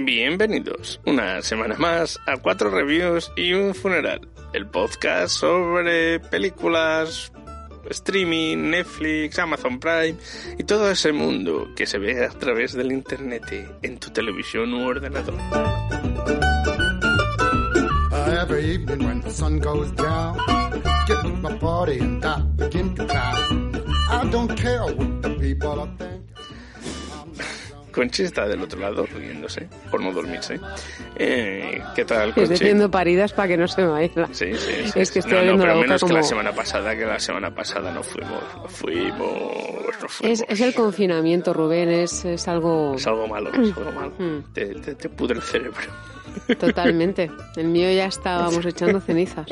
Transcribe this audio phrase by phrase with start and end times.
[0.00, 7.32] Bienvenidos una semana más a Cuatro Reviews y un Funeral, el podcast sobre películas,
[7.90, 10.14] streaming, Netflix, Amazon Prime
[10.56, 13.42] y todo ese mundo que se ve a través del internet
[13.82, 15.34] en tu televisión u ordenador.
[27.98, 30.60] Conchi está del otro lado riéndose por no dormirse.
[31.16, 32.52] Eh, ¿Qué tal, Conchi?
[32.52, 34.28] Estoy haciendo paridas para que no se me vaya.
[34.32, 36.52] Sí, sí, Es que estoy no, no, pero la menos boca que la como- semana
[36.52, 39.18] pasada, que la semana pasada no fuimos, no fuimos,
[40.02, 40.40] no fuimos.
[40.40, 44.12] Es, es el confinamiento, Rubén, es, es algo Es algo malo, es algo malo.
[44.18, 44.52] Mm.
[44.52, 45.80] Te, te, te pudre el cerebro.
[46.58, 47.30] Totalmente.
[47.56, 49.46] El mío ya estábamos echando cenizas.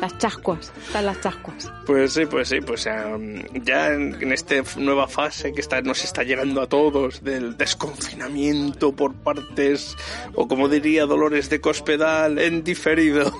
[0.00, 1.72] Las chascuas, están las chascuas.
[1.86, 6.02] Pues sí, pues sí, pues um, ya en, en esta nueva fase que está, nos
[6.04, 9.96] está llegando a todos del desconfinamiento por partes,
[10.34, 13.32] o como diría Dolores de Cospedal, en diferido.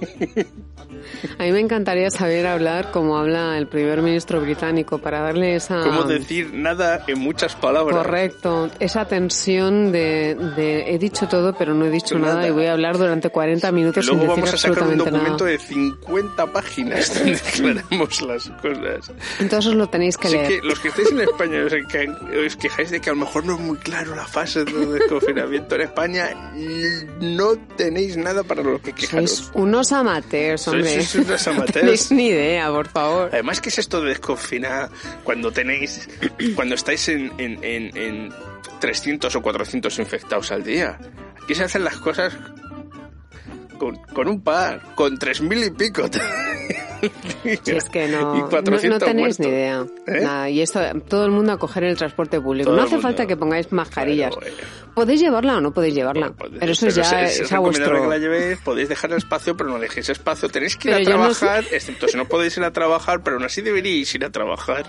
[1.38, 5.82] A mí me encantaría saber hablar como habla el primer ministro británico para darle esa...
[5.82, 7.96] Como decir nada en muchas palabras.
[7.96, 12.34] Correcto, esa tensión de, de he dicho todo pero no he dicho Nada.
[12.34, 14.88] nada, y voy a hablar durante 40 Y minutos sin luego decir vamos a sacar
[14.88, 15.50] un documento nada.
[15.50, 19.10] de 50 páginas donde declaramos las cosas.
[19.40, 20.48] Entonces os lo tenéis que Así leer.
[20.60, 23.44] que los que estáis en España os, que- os quejáis de que a lo mejor
[23.44, 26.30] no es muy claro la fase de desconfinamiento en España,
[27.20, 29.30] no tenéis nada para lo que quejaros.
[29.30, 33.30] Sois unos amateurs, Sois- sois unos No tenéis ni idea, por favor.
[33.32, 34.90] Además, ¿qué es esto de desconfinar
[35.24, 36.08] cuando tenéis,
[36.54, 38.34] cuando estáis en, en, en, en
[38.80, 40.98] 300 o 400 infectados al día?
[41.42, 42.36] Aquí se hacen las cosas
[43.78, 46.08] con, con un par, con 3.000 y pico.
[47.64, 49.38] Si es que Y no, no, 400 no tenéis muertos.
[49.40, 49.86] ni idea.
[50.06, 50.20] ¿Eh?
[50.22, 52.66] Nada, y esto, todo el mundo a coger el transporte público.
[52.70, 54.34] Todo no el hace falta que pongáis mascarillas.
[54.36, 54.54] Pero, eh,
[54.94, 56.32] Podéis llevarla o no podéis llevarla.
[56.32, 58.02] Podéis- pero eso es ya es, es, es a vuestro...
[58.02, 60.48] que la llevéis, podéis dejar espacio, pero no dejéis espacio.
[60.48, 63.22] Tenéis que ir Pero a yo no trabajar, excepto si no podéis ir a trabajar,
[63.22, 64.86] pero aún así deberíais ir a trabajar.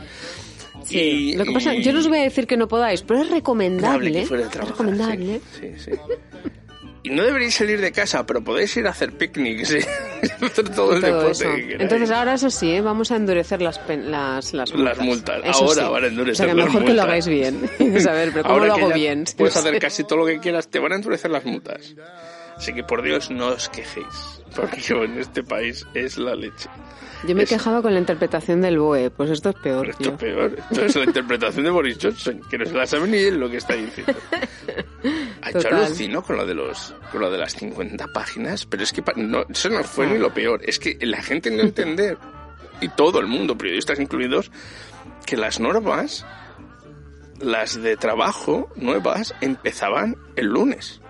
[0.85, 3.01] Sí, Y- lo que pasa, y- yo no os voy a decir que no podáis,
[3.03, 4.11] pero es recomendable.
[4.11, 5.41] que fuera de es trabajar, recomendable.
[5.59, 5.91] Sí, sí, sí.
[7.01, 9.77] Y no deberéis salir de casa, pero podéis ir a hacer picnics, ¿sí?
[9.77, 11.55] hacer todo el todo deporte eso.
[11.55, 11.73] que.
[11.81, 12.81] Entonces ahora eso sí, ¿eh?
[12.81, 14.97] vamos a endurecer las, pen- las, las multas.
[14.97, 15.41] Las multas.
[15.45, 15.89] Eso Ahora sí.
[15.91, 17.69] van a endurecer O sea que mejor que lo hagáis bien.
[17.79, 19.23] A ver, pero ¿cómo Ahora lo hago bien?
[19.37, 21.95] Puedes hacer casi todo lo que quieras, te van a endurecer las multas.
[22.57, 26.69] Así que por Dios no os quejéis, porque yo en este país es la leche.
[27.27, 29.89] Yo me he Es- quejado con la interpretación del BOE, pues esto es peor.
[29.89, 30.11] Esto tío.
[30.13, 30.55] es peor.
[30.71, 33.49] Esto es la interpretación de Boris Johnson, que no se la sabe ni él lo
[33.49, 34.13] que está diciendo.
[35.45, 35.73] Yo Total.
[35.85, 39.43] alucino con lo de los con lo de las 50 páginas, pero es que no,
[39.49, 40.61] eso no fue ni lo peor.
[40.63, 42.17] Es que la gente no entender,
[42.81, 44.51] y todo el mundo, periodistas incluidos,
[45.25, 46.25] que las normas,
[47.41, 51.01] las de trabajo nuevas, empezaban el lunes.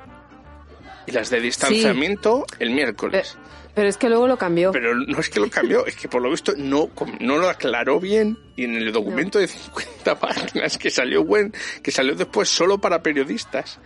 [1.08, 3.38] Y las de distanciamiento el miércoles.
[3.76, 4.72] Pero es que luego lo cambió.
[4.72, 6.90] Pero no es que lo cambió, es que por lo visto no,
[7.20, 11.92] no lo aclaró bien y en el documento de 50 páginas que salió buen, que
[11.92, 13.80] salió después solo para periodistas.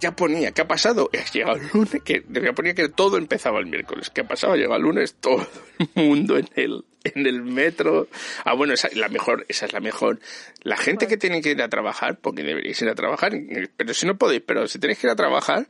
[0.00, 1.08] Ya ponía, ¿qué ha pasado?
[1.12, 4.10] Es que llega el lunes, que ya ponía que todo empezaba el miércoles.
[4.10, 4.54] ¿Qué ha pasado?
[4.54, 5.46] Llega el lunes todo
[5.78, 8.08] el mundo en el, en el metro.
[8.44, 10.20] Ah, bueno, esa, la mejor, esa es la mejor.
[10.62, 13.32] La gente que tiene que ir a trabajar, porque deberíais ir a trabajar,
[13.76, 15.68] pero si no podéis, pero si tenéis que ir a trabajar,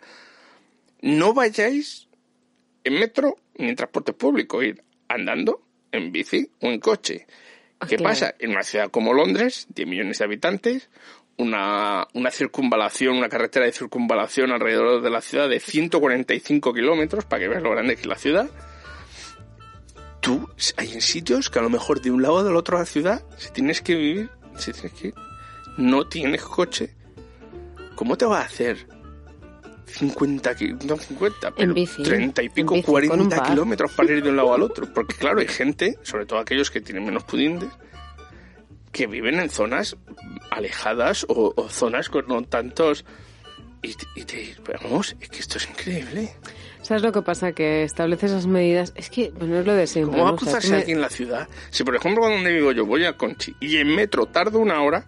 [1.00, 2.08] no vayáis
[2.84, 7.26] en metro ni en transporte público, ir andando, en bici o en coche.
[7.80, 8.12] Ah, ¿Qué claro.
[8.12, 8.34] pasa?
[8.38, 10.88] En una ciudad como Londres, 10 millones de habitantes,
[11.36, 17.42] una, una circunvalación, una carretera de circunvalación alrededor de la ciudad de 145 kilómetros, para
[17.42, 18.48] que veas lo grande que es la ciudad.
[20.26, 22.86] Tú, hay en sitios que a lo mejor de un lado del otro de la
[22.86, 25.14] ciudad, si tienes que vivir, si tienes que ir,
[25.76, 26.94] no tienes coche,
[27.94, 28.88] ¿cómo te va a hacer
[29.86, 33.48] 50, ki- no 50, pero bici, 30 y pico, bici, con un 40 par.
[33.50, 34.86] kilómetros para ir de un lado al otro?
[34.94, 37.68] Porque claro, hay gente, sobre todo aquellos que tienen menos pudientes,
[38.92, 39.96] que viven en zonas
[40.50, 43.04] alejadas o, o zonas con no tantos...
[43.82, 46.34] Y, te- y te vamos, es que esto es increíble.
[46.86, 47.50] ¿Sabes lo que pasa?
[47.52, 48.92] Que establece esas medidas.
[48.94, 50.12] Es que, bueno, es lo de siempre.
[50.20, 50.36] ¿Cómo va a ¿no?
[50.36, 51.48] O sea, cruzarse me- aquí en la ciudad?
[51.70, 55.04] Si, por ejemplo, donde vivo yo voy a Conchi y en metro tardo una hora,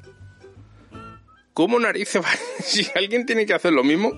[1.54, 2.28] ¿cómo narices va?
[2.64, 4.12] Si alguien tiene que hacer lo mismo,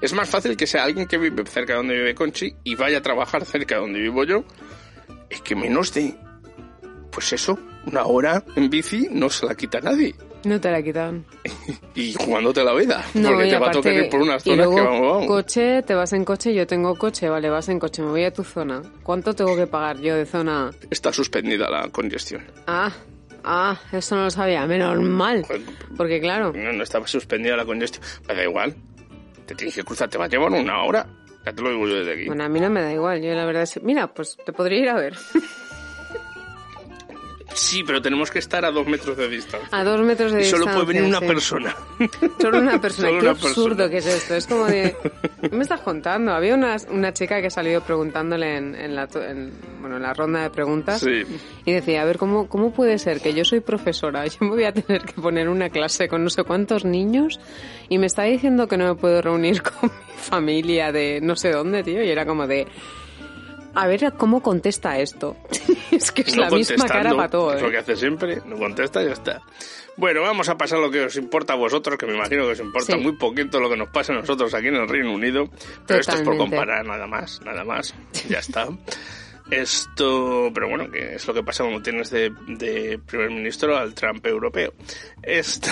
[0.00, 2.98] es más fácil que sea alguien que vive cerca de donde vive Conchi y vaya
[2.98, 4.44] a trabajar cerca de donde vivo yo.
[5.28, 6.14] Es que menos de,
[7.10, 10.14] pues eso, una hora en bici no se la quita nadie.
[10.44, 11.24] No te la quitan.
[11.94, 14.46] Y jugándote la vida, No, porque y te va a aparte- tocar ir por unas
[14.46, 15.26] y zonas luego, que vamos, vamos.
[15.26, 18.32] coche, te vas en coche, yo tengo coche, vale, vas en coche, me voy a
[18.32, 18.80] tu zona.
[19.02, 20.70] ¿Cuánto tengo que pagar yo de zona?
[20.88, 22.42] Está suspendida la congestión.
[22.66, 22.90] Ah,
[23.44, 25.44] ah, eso no lo sabía, menos mal.
[25.96, 28.02] Porque claro, No, no estaba suspendida la congestión.
[28.26, 28.74] Pero da igual.
[29.46, 31.06] Te tienes que cruzar, te va a llevar una hora.
[31.44, 32.26] Ya te lo digo yo desde aquí.
[32.26, 33.20] Bueno, a mí no me da igual.
[33.20, 33.82] Yo la verdad es...
[33.82, 35.16] Mira, pues te podría ir a ver.
[37.54, 39.68] Sí, pero tenemos que estar a dos metros de distancia.
[39.72, 40.84] A dos metros de y solo distancia.
[40.84, 41.26] puede venir una sí.
[41.26, 41.76] persona.
[42.40, 43.08] Solo una persona.
[43.08, 43.90] Solo Qué una absurdo persona.
[43.90, 44.34] que es esto.
[44.36, 44.96] Es como de...
[45.42, 46.32] ¿Qué me estás contando?
[46.32, 50.14] Había una, una chica que ha salido preguntándole en, en la, en, bueno, en la
[50.14, 51.22] ronda de preguntas Sí.
[51.64, 54.24] y decía, a ver, ¿cómo, ¿cómo puede ser que yo soy profesora?
[54.30, 57.40] Yo me voy a tener que poner una clase con no sé cuántos niños
[57.88, 61.50] y me está diciendo que no me puedo reunir con mi familia de no sé
[61.50, 62.02] dónde, tío.
[62.02, 62.66] Y era como de...
[63.74, 65.36] A ver cómo contesta esto.
[65.90, 67.54] es que es No la misma cara para todo.
[67.54, 67.72] Es lo ¿eh?
[67.72, 69.40] que hace siempre, no contesta y ya está.
[69.96, 72.60] Bueno, vamos a pasar lo que os importa a vosotros, que me imagino que os
[72.60, 72.98] importa Sí.
[72.98, 75.48] muy poquito lo que nos pasa a nosotros aquí en el Reino Unido.
[75.86, 77.94] Pero esto es por comparar, nada más, nada más.
[78.28, 78.68] Ya está.
[79.50, 83.94] Esto, pero bueno, que es lo que pasa cuando tienes de, de primer ministro al
[83.94, 84.72] Trump europeo.
[85.22, 85.70] Esto.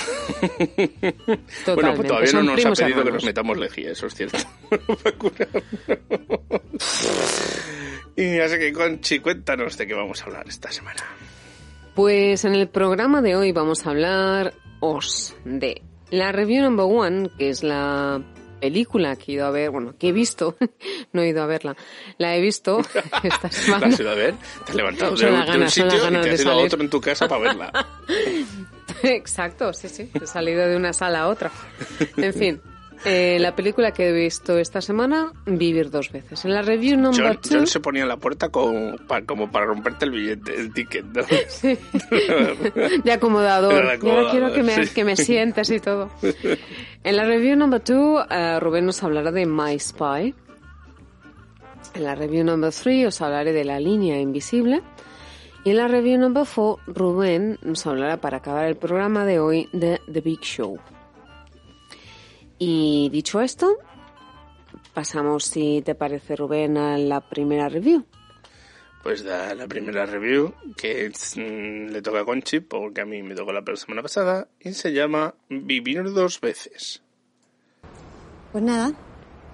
[1.74, 4.38] bueno, pues todavía no nos ha pedido que nos metamos lejía, eso es cierto.
[8.18, 11.04] Y así que, Conchi, cuéntanos de qué vamos a hablar esta semana.
[11.94, 17.30] Pues en el programa de hoy vamos a hablar os de la review number one,
[17.38, 18.20] que es la
[18.60, 20.56] película que he ido a ver, bueno, que he visto,
[21.12, 21.76] no he ido a verla,
[22.18, 22.80] la he visto
[23.22, 23.86] esta ¿La semana.
[23.86, 24.34] has ido a ver?
[24.64, 26.80] Te has levantado de, un- de sitio y ganas te de has ido a otro
[26.82, 27.86] en tu casa para verla.
[29.02, 31.50] Exacto, sí, sí, he salido de una sala a otra.
[32.16, 32.60] En fin,
[33.04, 36.44] eh, la película que he visto esta semana, Vivir dos veces.
[36.44, 37.50] En la review number John, two...
[37.58, 41.04] John se ponía en la puerta con, pa- como para romperte el billete, el ticket.
[41.06, 41.22] ¿no?
[41.48, 41.78] Sí.
[43.04, 43.86] de acomodador.
[43.86, 44.94] De acomodador, quiero que me, sí.
[44.94, 46.10] que me sientes y todo.
[47.04, 50.34] En la review number two, eh, Rubén nos hablará de My Spy.
[51.94, 54.82] En la review number three os hablaré de La línea invisible.
[55.64, 59.68] Y en la review number four, Rubén nos hablará para acabar el programa de hoy
[59.72, 60.78] de The Big Show.
[62.58, 63.76] Y dicho esto,
[64.94, 68.04] pasamos, si te parece, Rubén, a la primera review.
[69.02, 73.22] Pues da la primera review, que es, mm, le toca a Conchi, porque a mí
[73.22, 77.00] me tocó la semana pasada, y se llama Vivir dos veces.
[78.50, 78.92] Pues nada,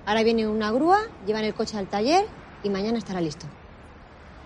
[0.06, 2.24] ahora viene una grúa, llevan el coche al taller
[2.62, 3.46] y mañana estará listo.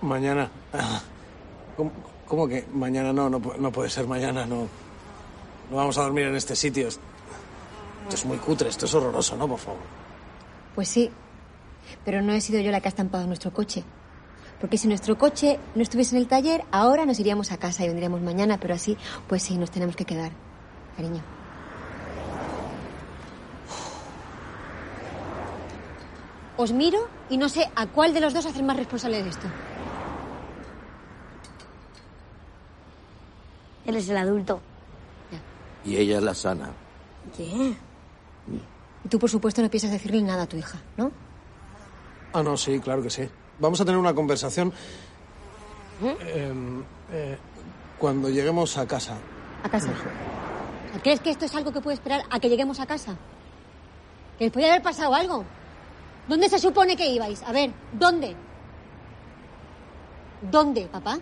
[0.02, 0.50] Mañana.
[1.76, 1.92] ¿Cómo,
[2.26, 3.38] cómo que mañana no, no?
[3.38, 4.68] No puede ser mañana, no.
[5.70, 6.88] No vamos a dormir en este sitio.
[8.08, 9.46] Esto es muy cutre, esto es horroroso, ¿no?
[9.46, 9.82] Por favor.
[10.74, 11.10] Pues sí,
[12.06, 13.84] pero no he sido yo la que ha estampado nuestro coche.
[14.58, 17.88] Porque si nuestro coche no estuviese en el taller, ahora nos iríamos a casa y
[17.88, 18.96] vendríamos mañana, pero así,
[19.28, 20.32] pues sí, nos tenemos que quedar.
[20.96, 21.22] Cariño.
[26.56, 29.46] Os miro y no sé a cuál de los dos hacer más responsable de esto.
[33.84, 34.62] Él es el adulto.
[35.84, 36.70] Y ella es la sana.
[39.04, 41.10] Y tú, por supuesto, no piensas decirle nada a tu hija, ¿no?
[42.32, 43.28] Ah, no, sí, claro que sí.
[43.58, 44.72] Vamos a tener una conversación
[46.02, 47.38] em, eh,
[47.98, 49.16] cuando lleguemos a casa.
[49.62, 49.90] A casa.
[51.02, 53.16] ¿Crees que esto es algo que puede esperar a que lleguemos a casa?
[54.38, 55.44] Que les podía haber pasado algo.
[56.28, 57.42] ¿Dónde se supone que ibais?
[57.42, 58.36] A ver, ¿dónde?
[60.42, 61.18] ¿Dónde, papá?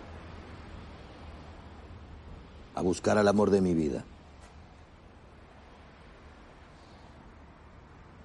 [2.75, 4.03] A buscar al amor de mi vida.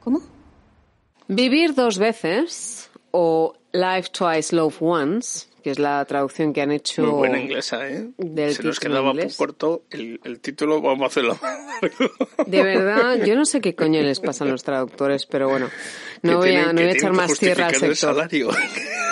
[0.02, 0.20] ¿Cómo?
[1.28, 7.02] Vivir dos veces o Life Twice, Love Once, que es la traducción que han hecho.
[7.02, 8.08] Muy buena inglesa, ¿eh?
[8.19, 11.38] del Se nos quedaba muy corto el, el título, vamos a hacerlo.
[12.46, 15.70] De verdad, yo no sé qué coño les pasa a los traductores, pero bueno,
[16.22, 18.14] no voy tienen- a, no voy a echar más tierra al justificar el sector.
[18.14, 18.50] salario.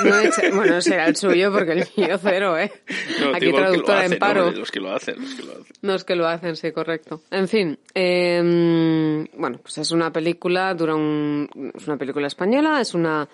[0.04, 2.72] No he hecho- bueno, será el suyo porque el mío cero, ¿eh?
[3.20, 4.50] No, Aquí traductora en paro.
[4.50, 4.58] ¿no?
[4.58, 5.66] Los que lo hacen, los que lo hacen.
[5.82, 7.22] No es que lo hacen, sí, correcto.
[7.30, 12.94] En fin, eh, bueno, pues es una película, dura un, es una película española, es
[12.94, 13.28] una,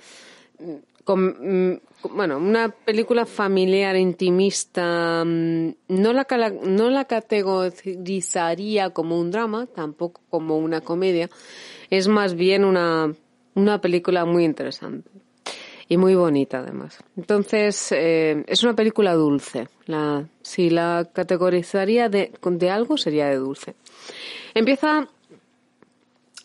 [1.15, 1.73] mm,
[2.15, 5.23] bueno, una película familiar intimista.
[5.25, 6.27] mm, No la,
[6.65, 11.29] no la categorizaría como un drama, tampoco como una comedia.
[11.91, 13.15] Es más bien una,
[13.55, 15.09] una película muy interesante
[15.89, 16.99] y muy bonita además.
[17.17, 19.69] Entonces, eh, es una película dulce.
[19.87, 23.77] La, si la categorizaría de, de algo, sería de dulce.
[24.55, 25.09] Empieza,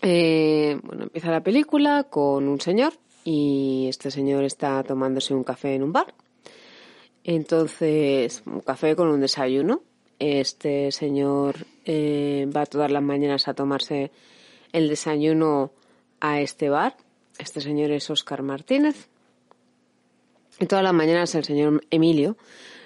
[0.02, 5.76] eh, bueno, empieza la película con un señor y este señor está tomándose un café
[5.76, 6.14] en un bar.
[7.24, 9.82] Entonces, un café con un desayuno.
[10.20, 14.12] Este señor eh, va todas las mañanas a tomarse
[14.72, 15.72] el desayuno
[16.20, 16.96] a este bar.
[17.38, 19.08] Este señor es Óscar Martínez.
[20.60, 22.38] Y todas las mañanas el señor Emilio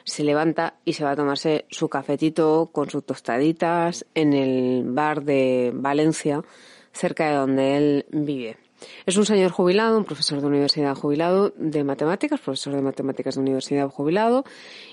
[0.06, 5.24] se levanta y se va a tomarse su cafetito con sus tostaditas en el bar
[5.24, 6.44] de Valencia,
[6.94, 8.65] cerca de donde él vive.
[9.06, 13.42] Es un señor jubilado, un profesor de universidad jubilado de matemáticas, profesor de matemáticas de
[13.42, 14.46] universidad jubilado,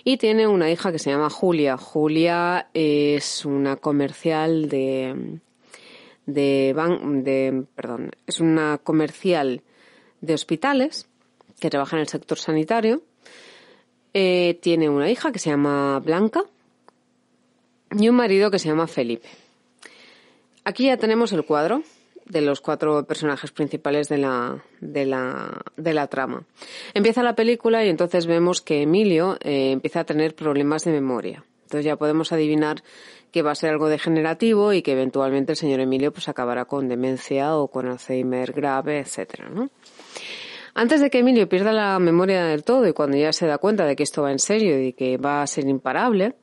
[0.04, 1.76] y tiene una hija que se llama Julia.
[1.76, 5.40] Julia es una comercial de,
[6.26, 9.62] de, de perdón, es una comercial
[10.20, 11.08] de hospitales
[11.60, 13.02] que trabaja en el sector sanitario.
[14.14, 16.44] Eh, tiene una hija que se llama Blanca
[17.98, 19.28] y un marido que se llama Felipe.
[20.64, 21.82] Aquí ya tenemos el cuadro
[22.26, 26.44] de los cuatro personajes principales de la, de la, de la trama.
[26.94, 31.44] Empieza la película y entonces vemos que Emilio eh, empieza a tener problemas de memoria.
[31.64, 32.82] Entonces ya podemos adivinar
[33.30, 36.88] que va a ser algo degenerativo y que eventualmente el señor Emilio pues acabará con
[36.88, 39.70] demencia o con Alzheimer grave, etcétera, ¿no?
[40.74, 43.84] Antes de que Emilio pierda la memoria del todo y cuando ya se da cuenta
[43.84, 46.34] de que esto va en serio y que va a ser imparable,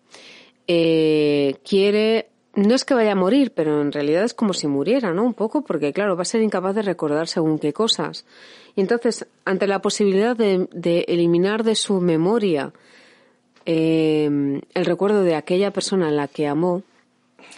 [0.68, 5.14] eh, quiere no es que vaya a morir, pero en realidad es como si muriera,
[5.14, 5.24] ¿no?
[5.24, 8.26] Un poco, porque claro, va a ser incapaz de recordar según qué cosas.
[8.76, 12.74] Y entonces, ante la posibilidad de, eliminar de su memoria
[13.66, 16.84] eh, el recuerdo de aquella persona a la que amó,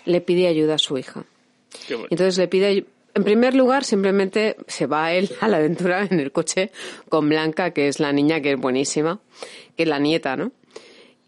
[0.06, 1.24] le pide ayuda a su hija.
[2.10, 6.32] Entonces le pide, en primer lugar, simplemente se va él a la aventura en el
[6.32, 6.72] coche
[7.10, 9.20] con Blanca, que es la niña que es buenísima,
[9.78, 10.52] que es la nieta, ¿no?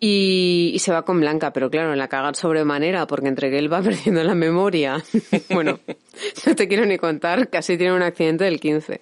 [0.05, 4.21] Y, se va con Blanca, pero claro, la caga sobremanera porque entre él va perdiendo
[4.21, 5.01] la memoria,
[5.49, 5.79] bueno,
[6.45, 8.99] no te quiero ni contar, casi tiene un accidente del 15.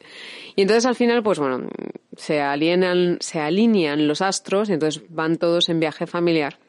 [0.56, 1.68] Y entonces al final, pues bueno,
[2.16, 6.60] se alienan, se alinean los astros y entonces van todos en viaje familiar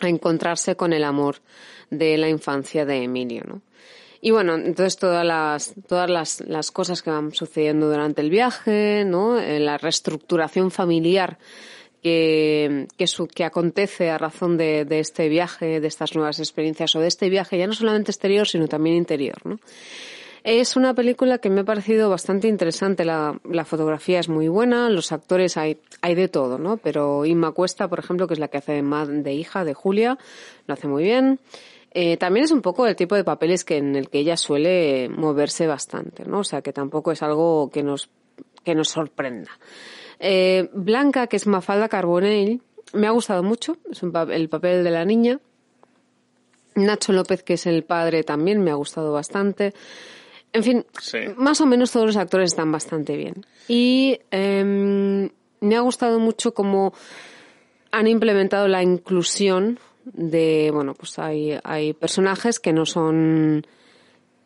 [0.00, 1.36] a encontrarse con el amor
[1.90, 3.60] de la infancia de Emilio, ¿no?
[4.22, 9.04] Y bueno, entonces todas las, todas las, las cosas que van sucediendo durante el viaje,
[9.04, 9.38] ¿no?
[9.38, 11.36] Eh, la reestructuración familiar
[12.06, 17.00] que, que, que acontece a razón de, de, este viaje, de estas nuevas experiencias o
[17.00, 19.58] de este viaje, ya no solamente exterior, sino también interior, ¿no?
[20.44, 23.04] Es una película que me ha parecido bastante interesante.
[23.04, 26.76] La, la, fotografía es muy buena, los actores hay, hay de todo, ¿no?
[26.76, 30.16] Pero Inma Cuesta, por ejemplo, que es la que hace de, de hija de Julia,
[30.68, 31.40] lo hace muy bien.
[31.90, 35.08] Eh, también es un poco el tipo de papeles que en el que ella suele
[35.08, 36.38] moverse bastante, ¿no?
[36.38, 38.08] O sea, que tampoco es algo que nos,
[38.62, 39.50] que nos sorprenda.
[40.18, 42.60] Eh, Blanca, que es Mafalda Carbonell,
[42.92, 45.40] me ha gustado mucho, es el papel de la niña.
[46.74, 49.72] Nacho López, que es el padre, también me ha gustado bastante.
[50.52, 50.86] En fin,
[51.36, 53.44] más o menos todos los actores están bastante bien.
[53.68, 55.28] Y em,
[55.60, 56.94] me ha gustado mucho cómo
[57.90, 63.66] han implementado la inclusión de, bueno, pues hay, hay personajes que no son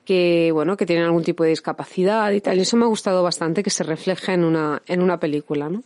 [0.05, 2.59] que bueno que tienen algún tipo de discapacidad y tal.
[2.59, 5.83] Y eso me ha gustado bastante que se refleje en una en una película no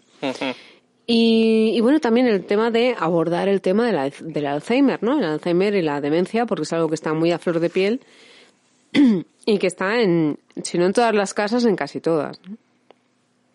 [1.06, 5.25] y, bueno también el tema de abordar el tema de la, del Alzheimer no el
[5.25, 8.00] Alzheimer y la demencia porque es algo que está muy a flor de piel
[9.47, 12.40] y que está en si no en todas las casas en casi todas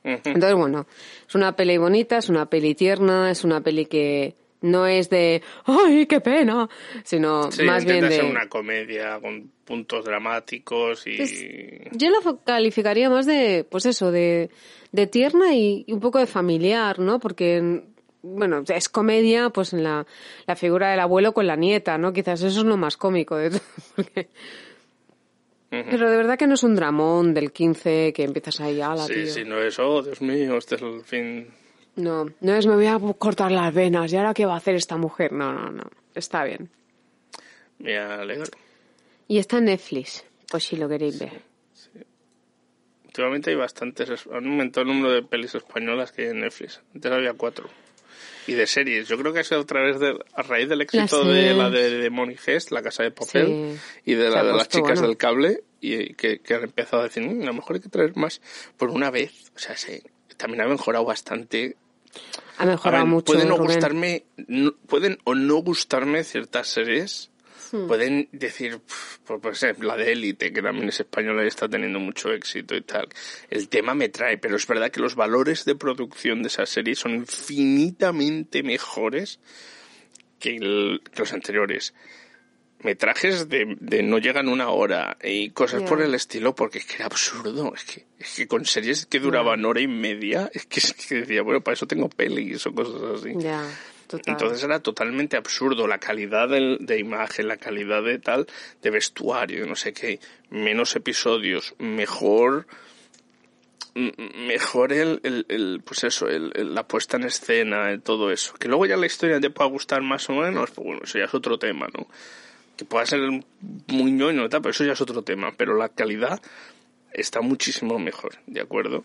[0.03, 0.85] entonces bueno
[1.27, 5.41] es una peli bonita es una peli tierna es una peli que no es de
[5.65, 6.69] ¡ay, qué pena!
[7.03, 8.11] Sino más bien de...
[8.11, 11.17] ser una comedia con puntos dramáticos y...
[11.17, 11.45] Pues,
[11.91, 14.49] yo la calificaría más de, pues eso, de,
[14.91, 17.19] de tierna y, un poco de familiar, ¿no?
[17.19, 17.83] Porque,
[18.21, 20.05] bueno, es comedia, pues en la,
[20.47, 22.13] la figura del abuelo con la nieta, ¿no?
[22.13, 23.61] Quizás eso es lo más cómico de todo.
[25.69, 29.05] Pero de verdad que no es un dramón del 15 que empiezas ahí a la
[29.05, 31.47] Sí, sí, no es, oh, Dios mío, este es el fin
[32.00, 34.75] no, no es me voy a cortar las venas y ahora qué va a hacer
[34.75, 35.32] esta mujer.
[35.32, 35.84] No, no, no.
[36.15, 36.70] Está bien.
[37.77, 38.51] Me alegro.
[39.27, 41.41] Y está en Netflix, pues si lo queréis ver.
[41.74, 42.00] Sí.
[43.06, 46.82] Últimamente hay bastantes, han aumentado el número de pelis españolas que hay en Netflix.
[46.94, 47.70] Antes había cuatro.
[48.48, 49.08] Y de series.
[49.08, 51.98] Yo creo que ha sido a través de, a raíz del éxito de la de,
[51.98, 52.38] de Money
[52.72, 56.56] La Casa de Papel, y de la de las chicas del cable, y que, que,
[56.56, 58.41] han empezado a decir, mm, a lo mejor hay que traer más
[58.77, 59.51] por una vez.
[59.56, 60.01] O sea, sí,
[60.36, 61.77] también ha mejorado bastante
[62.57, 63.33] ha mejorado mucho.
[63.33, 64.25] Pueden gustarme,
[64.87, 67.31] pueden o no gustarme ciertas series.
[67.71, 67.87] Hmm.
[67.87, 68.79] Pueden decir,
[69.25, 72.81] por, ejemplo, la de Élite, que también es española y está teniendo mucho éxito y
[72.81, 73.07] tal.
[73.49, 76.95] El tema me trae, pero es verdad que los valores de producción de esa serie
[76.95, 79.39] son infinitamente mejores
[80.39, 81.93] que los anteriores
[82.81, 86.95] metrajes de, de no llegan una hora y cosas por el estilo porque es que
[86.95, 87.74] era absurdo.
[87.75, 90.81] Es que, es que con series que duraban hora y media es que,
[91.19, 93.33] decía bueno para eso tengo pelis o cosas así
[94.25, 95.88] entonces era totalmente absurdo.
[95.88, 98.48] La calidad de, de imagen la calidad de tal
[98.81, 100.19] de vestuario no sé qué.
[100.50, 102.65] Menos episodios mejor
[103.95, 108.53] mejor el, el, el, pues eso, el, la puesta en escena, todo eso.
[108.53, 111.25] Que luego ya la historia te pueda gustar más o menos, pues bueno, eso ya
[111.25, 112.07] es otro tema, ¿no?
[112.79, 113.19] Que pueda ser
[113.88, 115.51] muy ñoño pero eso ya es otro tema.
[115.57, 116.41] Pero la calidad
[117.12, 119.03] está muchísimo mejor, ¿de acuerdo?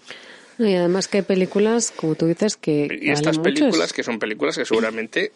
[0.58, 4.20] No, Y además que hay películas, como tú dices, que Y estas películas, que son
[4.20, 5.32] películas que seguramente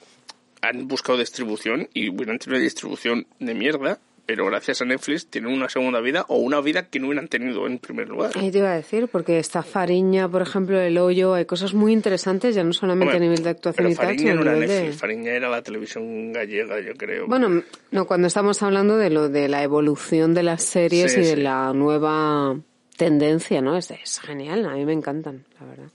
[0.61, 5.51] han buscado distribución y hubieran tenido una distribución de mierda, pero gracias a Netflix tienen
[5.51, 8.33] una segunda vida o una vida que no hubieran tenido en primer lugar.
[8.35, 11.95] Ahí te iba a decir, porque está Fariña, por ejemplo, El Hoyo, hay cosas muy
[11.95, 14.35] interesantes, ya no solamente Hombre, a nivel de actuación pero y tal, Fariña sino a
[14.35, 14.75] no era nivel de...
[14.81, 17.27] Netflix, Fariña era la televisión gallega, yo creo.
[17.27, 21.23] Bueno, no, cuando estamos hablando de lo de la evolución de las series Sí, y
[21.23, 21.41] de sí.
[21.41, 22.55] la nueva
[22.99, 23.79] tendencia, ¿no?
[23.79, 25.89] Es, es genial, a mí me encantan, la verdad.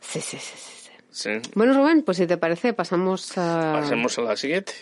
[0.00, 0.90] Sí, sí, sí, sí.
[1.12, 1.30] Sí.
[1.54, 4.72] Bueno, Rubén, pues si te parece, pasamos a, Pasemos a la siguiente.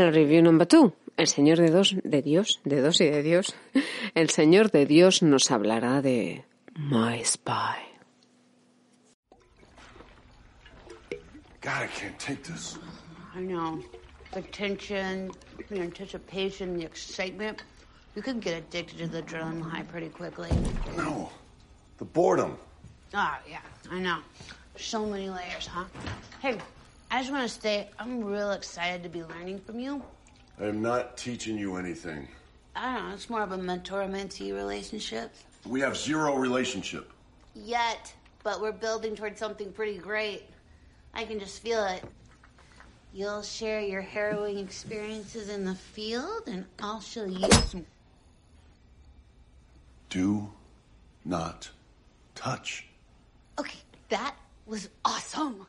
[0.00, 0.92] A la review number two.
[1.16, 3.54] El Señor de dos, de Dios, de dos y de Dios.
[4.14, 6.44] El Señor de Dios nos hablará de
[6.76, 7.78] My Spy.
[11.60, 12.78] God, I can't take this.
[13.34, 13.80] I know.
[14.32, 15.30] The tension,
[15.70, 17.62] the anticipation, the excitement.
[18.16, 20.50] You can get addicted to the adrenaline high pretty quickly.
[20.96, 21.30] No.
[21.98, 22.58] The boredom.
[23.14, 23.60] Oh, yeah,
[23.90, 24.18] I know.
[24.76, 25.84] So many layers, huh?
[26.40, 26.58] Hey,
[27.14, 30.02] I just want to say I'm real excited to be learning from you.
[30.60, 32.26] I am not teaching you anything.
[32.74, 35.32] I don't know, it's more of a mentor-mentee relationship.
[35.64, 37.12] We have zero relationship.
[37.54, 40.42] Yet, but we're building towards something pretty great.
[41.14, 42.02] I can just feel it.
[43.12, 47.86] You'll share your harrowing experiences in the field, and I'll show you some
[50.10, 50.50] Do
[51.24, 51.70] not
[52.34, 52.88] touch.
[53.56, 53.78] Okay,
[54.08, 54.34] that
[54.66, 55.68] was awesome.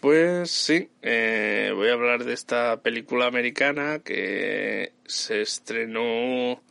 [0.00, 6.62] Pues sí, eh, voy a hablar de esta película americana que se estrenó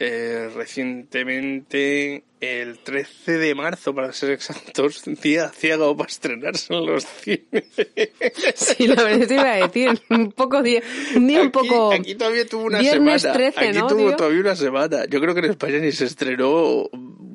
[0.00, 7.04] eh, recientemente el 13 de marzo, para ser exactos, día ciego para estrenarse en los
[7.06, 7.62] cines.
[8.56, 10.82] Sí, la verdad te iba a decir, un poco día,
[11.14, 11.92] un día un Aquí- poco...
[11.92, 13.38] Aquí, todavía tuvo una Viernes semana.
[13.38, 14.16] 13, aquí ¿no, tuvo tío?
[14.16, 15.04] todavía una semana.
[15.08, 16.90] Yo creo que en España ni se estrenó o,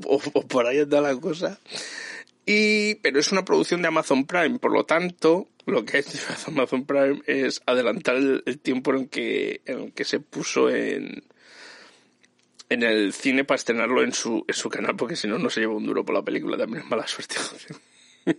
[0.06, 1.58] o por ahí anda la cosa.
[2.48, 6.18] Y, pero es una producción de Amazon Prime, por lo tanto, lo que ha hecho
[6.48, 11.24] Amazon Prime es adelantar el, el tiempo en que, en que se puso en,
[12.70, 15.60] en el cine para estrenarlo en su, en su canal, porque si no, no se
[15.60, 17.36] lleva un duro por la película, también es mala suerte.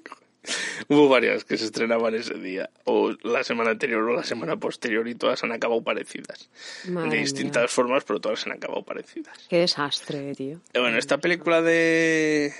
[0.88, 5.06] Hubo varias que se estrenaban ese día, o la semana anterior o la semana posterior,
[5.06, 6.48] y todas han acabado parecidas.
[6.88, 7.24] Madre de mía.
[7.24, 9.36] distintas formas, pero todas han acabado parecidas.
[9.50, 10.60] Qué desastre, tío.
[10.72, 12.54] Eh, Bueno, esta película de.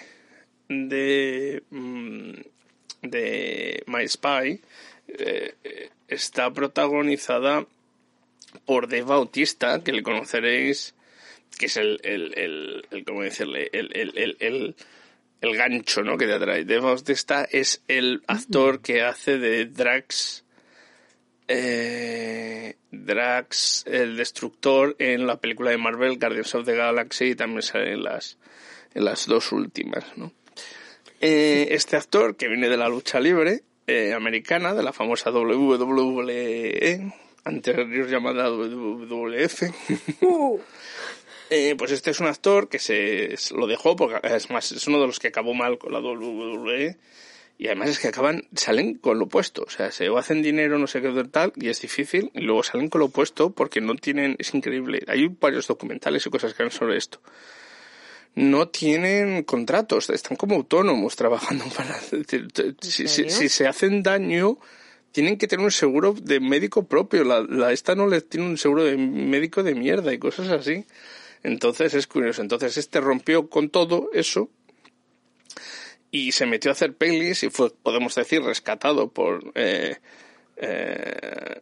[0.69, 1.63] De.
[1.71, 2.33] mm,
[3.03, 4.61] de My Spy
[5.09, 5.55] eh,
[6.09, 7.65] está protagonizada
[8.65, 10.95] por Dave Bautista, que le conoceréis,
[11.59, 12.01] que es el.
[12.03, 13.71] el, el, el- ¿cómo decirle?
[13.73, 14.77] El, el, el, el,
[15.41, 16.19] el gancho, ¿no?
[16.19, 16.65] Que te atrae.
[16.65, 20.45] Dave Bautista es el actor que hace de Drax.
[21.51, 27.63] Eh, Drax, el destructor, en la película de Marvel, Guardians of the Galaxy, y también
[27.63, 28.37] sale en las,
[28.95, 30.33] en las dos últimas, ¿no?
[31.21, 37.13] Eh, este actor, que viene de la lucha libre eh, americana, de la famosa WWE,
[37.45, 39.63] anterior llamada WWF,
[41.51, 45.01] eh, pues este es un actor que se lo dejó, porque es más, es uno
[45.01, 46.97] de los que acabó mal con la WWE,
[47.59, 50.79] y además es que acaban, salen con lo opuesto, o sea, se o hacen dinero,
[50.79, 53.97] no sé qué tal, y es difícil, y luego salen con lo opuesto porque no
[53.97, 55.03] tienen, es increíble.
[55.09, 57.21] Hay varios documentales y cosas que han sobre esto.
[58.39, 62.25] No tienen contratos, están como autónomos trabajando para, si,
[62.81, 63.31] si- serio?
[63.31, 64.59] si se hacen daño,
[65.13, 68.57] tienen que tener un seguro de médico propio, la, la esta no les tiene un
[68.59, 70.85] seguro de médico de mierda y cosas así.
[71.43, 72.43] Entonces es curioso.
[72.43, 74.51] Entonces este rompió con todo eso
[76.11, 79.97] y se metió a hacer pelis y fue, podemos decir, rescatado por eh,
[80.57, 81.61] eh,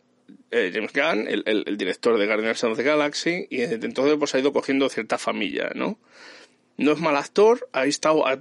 [0.51, 4.17] eh, James Gunn, el, el- el director de Guardians of the Galaxy, y desde entonces
[4.19, 5.99] pues ha ido cogiendo cierta familia, ¿no?
[6.77, 8.39] No es mal actor, ha estado, ha,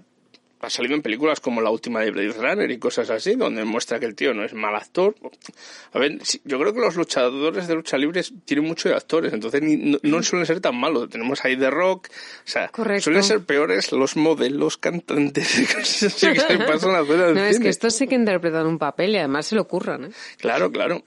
[0.61, 3.99] ha salido en películas como la última de Blade Runner y cosas así, donde muestra
[3.99, 5.15] que el tío no es mal actor.
[5.93, 9.31] A ver, sí, yo creo que los luchadores de lucha libre tienen mucho de actores,
[9.31, 11.09] entonces ni- no, no suelen ser tan malos.
[11.09, 13.03] Tenemos ahí The Rock, o sea, Correcto.
[13.03, 17.59] suelen ser peores los modelos, cantantes así que se pasan a hacer al No, es
[17.59, 20.09] que estos sí que interpretan un papel y además se lo curran, ¿eh?
[20.39, 21.03] Claro, claro.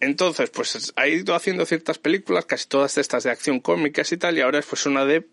[0.00, 4.36] Entonces, pues ha ido haciendo ciertas películas, casi todas estas de acción cómicas y tal,
[4.36, 5.26] y ahora es pues una de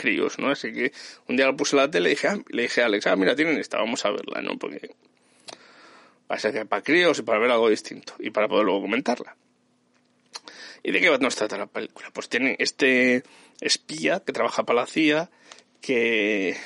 [0.00, 0.50] críos, ¿no?
[0.50, 0.92] Así que
[1.28, 3.36] un día la puse la tele y dije, ah, le dije a Alex, ah, mira,
[3.36, 4.58] tienen esta, vamos a verla, ¿no?
[4.58, 4.90] Porque
[6.30, 8.82] va a ser que para críos y para ver algo distinto y para poder luego
[8.82, 9.36] comentarla.
[10.82, 12.10] ¿Y de qué nos trata la película?
[12.12, 13.22] Pues tiene este
[13.60, 15.30] espía que trabaja para la CIA,
[15.82, 16.56] que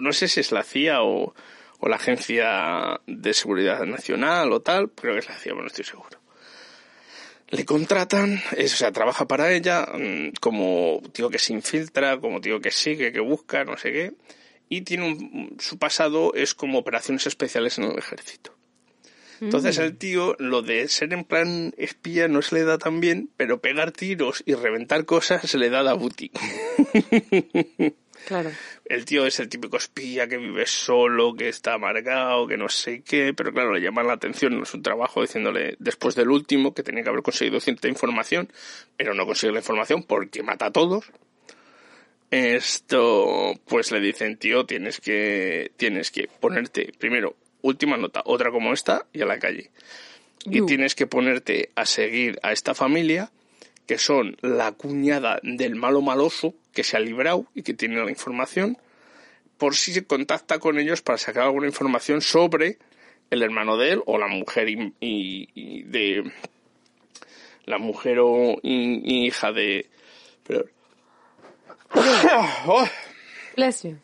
[0.00, 1.34] no sé si es la CIA o
[1.82, 5.84] la Agencia de Seguridad Nacional o tal, creo que es la CIA, pero no estoy
[5.84, 6.25] seguro.
[7.56, 12.40] Le contratan, es, o sea, trabaja para ella mm, como tío que se infiltra, como
[12.40, 14.12] tío que sigue, que busca, no sé qué,
[14.68, 18.54] y tiene un, su pasado es como operaciones especiales en el ejército.
[19.40, 23.28] Entonces el tío, lo de ser en plan espía no se le da tan bien,
[23.36, 26.30] pero pegar tiros y reventar cosas se le da la booty.
[28.26, 28.50] Claro.
[28.84, 33.02] El tío es el típico espía que vive solo, que está amargado, que no sé
[33.02, 36.82] qué, pero claro, le llama la atención en su trabajo diciéndole, después del último, que
[36.82, 38.52] tenía que haber conseguido cierta información,
[38.96, 41.04] pero no consigue la información porque mata a todos.
[42.32, 48.72] Esto, pues le dicen, tío, tienes que, tienes que ponerte, primero, última nota, otra como
[48.72, 49.70] esta y a la calle.
[50.44, 53.30] Y tienes que ponerte a seguir a esta familia,
[53.86, 58.10] que son la cuñada del malo maloso, que se ha librado y que tiene la
[58.10, 58.76] información,
[59.58, 62.78] por si se contacta con ellos para sacar alguna información sobre
[63.30, 66.30] el hermano de él o la mujer y, y- y de
[67.64, 69.86] la mujer o y- y hija de
[70.46, 70.66] pero-
[72.66, 72.86] Oh,
[73.56, 73.96] Bless you.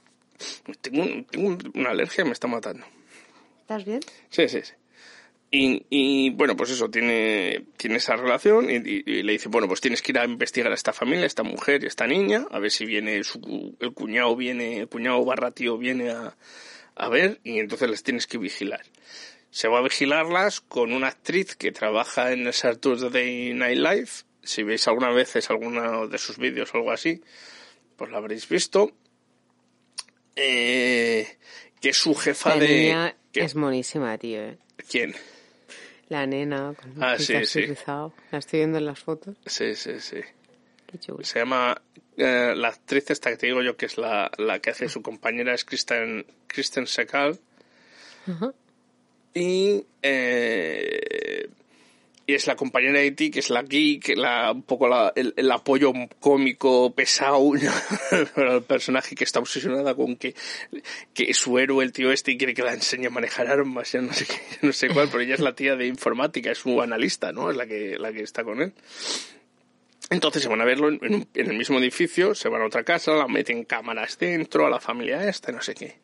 [0.81, 2.85] tengo, un- tengo un- una alergia me está matando
[3.61, 4.01] ¿Estás bien?
[4.31, 4.73] Sí, sí, sí.
[5.55, 9.69] Y, y, bueno, pues eso, tiene, tiene esa relación y, y- y le dice, bueno,
[9.69, 12.07] pues tienes que ir a investigar a esta familia, a esta mujer y a esta
[12.07, 16.35] niña, a ver si viene su, el cuñado viene, el cuñado barra tío viene a,
[16.97, 18.81] a ver y entonces las tienes que vigilar.
[19.51, 24.09] Se va a vigilarlas con una actriz que trabaja en el Saturday Night Live.
[24.43, 27.21] Si veis alguna vez alguno de sus vídeos o algo así,
[27.99, 28.91] pues la habréis visto.
[30.35, 31.29] Eh,
[31.81, 33.15] que es su jefa La de...
[33.35, 34.41] es monísima, tío.
[34.41, 34.59] ¿eh?
[34.91, 35.15] ¿Quién?
[36.12, 37.62] La nena con Ah, sí, sí.
[37.66, 38.12] rizado.
[38.31, 39.35] La estoy viendo en las fotos.
[39.46, 40.20] Sí, sí, sí.
[40.87, 41.25] Qué chulo.
[41.25, 41.81] Se llama...
[42.16, 45.01] eh, la actriz esta que te digo yo, que es la, la que hace su
[45.03, 47.38] compañera, es Kristen, Kristen Sekal.
[48.29, 48.53] Ajá.
[49.35, 49.85] Y...
[50.03, 51.48] eh,
[52.27, 55.35] y es la compañera de ti, que es la geek, la, un poco la- el,
[55.37, 57.51] el apoyo cómico pesado
[58.35, 60.35] para el personaje que está obsesionada con que,
[61.15, 64.01] que su héroe, el tío este, y quiere que la enseñe a manejar armas, ya
[64.01, 66.81] no sé qué, no sé cuál, pero ella es la tía de informática, es su
[66.81, 67.51] analista, ¿no?
[67.51, 68.73] Es la que, la que está con él.
[70.11, 73.13] Entonces se van a verlo un- en el mismo edificio, se van a otra casa,
[73.13, 75.97] la meten cámaras dentro, a la familia esta, no sé qué.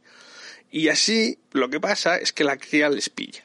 [0.70, 3.44] Y así lo que pasa es que la cría les pilla.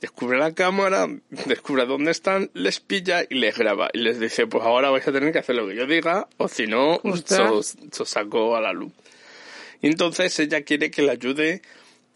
[0.00, 1.08] Descubre la cámara,
[1.46, 3.90] descubre dónde están, les pilla y les graba.
[3.92, 6.48] Y les dice, pues ahora vais a tener que hacer lo que yo diga, o
[6.48, 8.92] si no, os, os saco a la luz.
[9.80, 11.62] Y entonces ella quiere que le ayude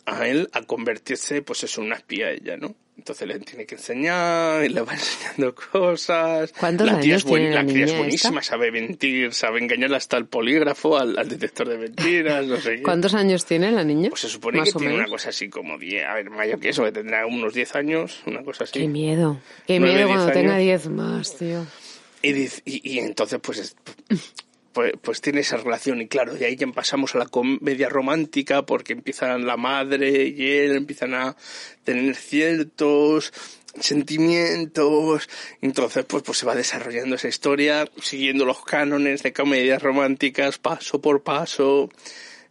[0.06, 2.74] a él a convertirse, pues en una espía ella, ¿no?
[3.02, 6.52] Entonces le tiene que enseñar y le va enseñando cosas.
[6.52, 8.50] ¿Cuántos la tía años es, buen- tiene la la cría es buenísima, esta?
[8.52, 12.82] sabe mentir, sabe engañar hasta el polígrafo, al, al detector de mentiras, no sé qué.
[12.82, 14.08] ¿Cuántos años tiene la niña?
[14.10, 15.08] Pues se supone Más que tiene menos.
[15.08, 18.22] una cosa así como 10, a ver, mayor que eso, que tendrá unos 10 años,
[18.26, 18.78] una cosa así.
[18.78, 19.40] Qué miedo.
[19.66, 20.84] Qué miedo cuando tenga años.
[20.84, 21.66] 10 más, tío.
[22.22, 23.76] Y, y, y entonces, pues, es-
[24.72, 26.00] pues, pues tiene esa relación.
[26.00, 30.50] Y claro, de ahí ya pasamos a la comedia romántica, porque empiezan la madre y
[30.50, 31.36] él empiezan a
[31.84, 33.32] tener ciertos
[33.80, 35.28] sentimientos.
[35.60, 41.00] Entonces, pues, pues se va desarrollando esa historia, siguiendo los cánones de comedias románticas, paso
[41.00, 41.88] por paso,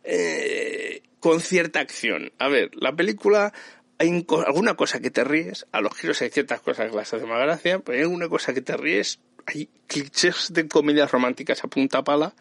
[0.04, 2.32] eh, con cierta acción.
[2.40, 3.54] A ver, la película
[4.02, 7.30] hay alguna cosa que te ríes, a los giros hay ciertas cosas que las hacen
[7.30, 11.68] más gracia, pero hay alguna cosa que te ríes, hay clichés de comedias románticas a
[11.68, 12.34] punta pala,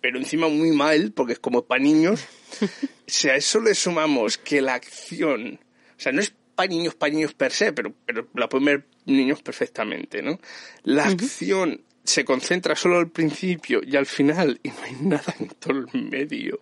[0.00, 2.24] pero encima muy mal, porque es como para niños.
[3.06, 5.60] si a eso le sumamos que la acción,
[5.96, 8.86] o sea, no es para niños, para niños per se, pero, pero la pueden ver
[9.06, 10.40] niños perfectamente, ¿no?
[10.82, 15.48] La acción se concentra solo al principio y al final, y no hay nada en
[15.48, 16.60] todo el medio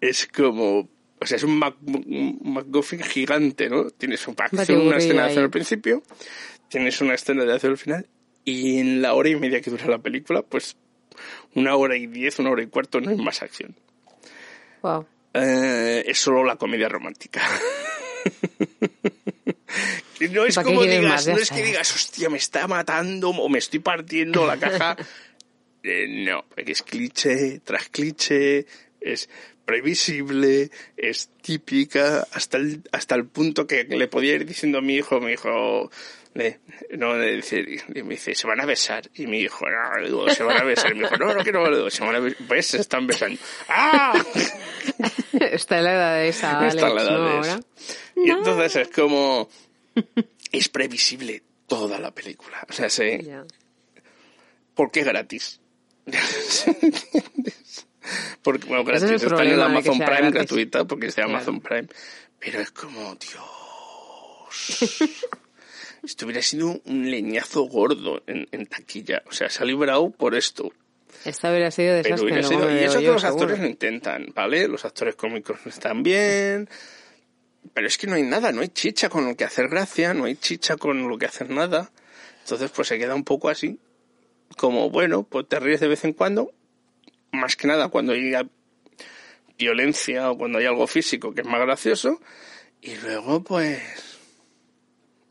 [0.00, 4.98] es como o sea es un, Mac, un MacGuffin gigante no tienes una acción una
[4.98, 6.02] escena de acción al principio
[6.68, 8.06] tienes una escena de acción al final
[8.46, 10.76] y en la hora y media que dura la película pues
[11.54, 13.76] una hora y diez una hora y cuarto no hay más acción.
[14.80, 15.06] Wow.
[15.34, 17.42] Eh, es solo la comedia romántica.
[20.30, 23.28] No es ¿Para qué como digas más no es que digas hostia me está matando
[23.28, 24.96] o me estoy partiendo la caja
[25.86, 28.66] Eh, no, porque es cliché tras cliché,
[29.00, 29.30] es
[29.64, 34.96] previsible, es típica, hasta el, hasta el punto que le podía ir diciendo a mi
[34.96, 35.90] hijo, mi hijo,
[36.98, 39.10] no, le dice, y me dice, se van a besar.
[39.14, 40.92] Y mi hijo, no, digo, se van a besar.
[40.92, 42.46] Y mi hijo, no, no quiero, le digo, se van a besar.
[42.46, 43.40] Pues se están besando.
[43.68, 44.12] ¡Ah!
[45.40, 47.42] Está en la edad de esa, Está Alex, la edad ¿no?
[47.42, 47.60] de eso.
[48.16, 49.48] Y entonces es como,
[50.52, 52.64] es previsible toda la película.
[52.68, 53.44] O sea, se, Ya.
[54.74, 55.60] porque es gratis.
[58.42, 59.22] porque, bueno, Ese es gratis.
[59.32, 60.34] Está en el de que Amazon Prime gratis.
[60.34, 61.36] gratuita porque es de Claro.
[61.36, 61.88] Amazon Prime.
[62.38, 65.04] Pero es como, Dios.
[66.06, 69.22] Esto hubiera sido un leñazo gordo en, en taquilla.
[69.26, 70.72] O sea, se ha librado por esto.
[71.24, 72.24] Esta hubiera sido desastre.
[72.24, 73.42] hubiera sido, y eso que los seguro.
[73.42, 74.68] actores lo intentan, ¿vale?
[74.68, 76.68] Los actores cómicos están bien.
[77.74, 80.24] Pero es que no hay nada, no hay chicha con lo que hacer gracia, no
[80.26, 81.90] hay chicha con lo que hacer nada.
[82.42, 83.80] Entonces, pues se queda un poco así.
[84.56, 86.52] Como, bueno, pues te ríes de vez en cuando.
[87.32, 88.32] Más que nada cuando hay
[89.58, 92.20] violencia o cuando hay algo físico que es más gracioso.
[92.80, 94.15] Y luego, pues.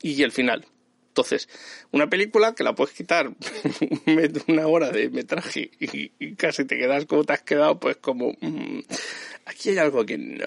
[0.06, 0.66] Y el final.
[1.08, 1.48] Entonces,
[1.92, 3.30] una película que la puedes quitar
[4.48, 8.32] una hora de metraje y, y casi te quedas como te has quedado, pues como.
[8.40, 8.80] mm,
[9.46, 10.46] aquí hay algo que no.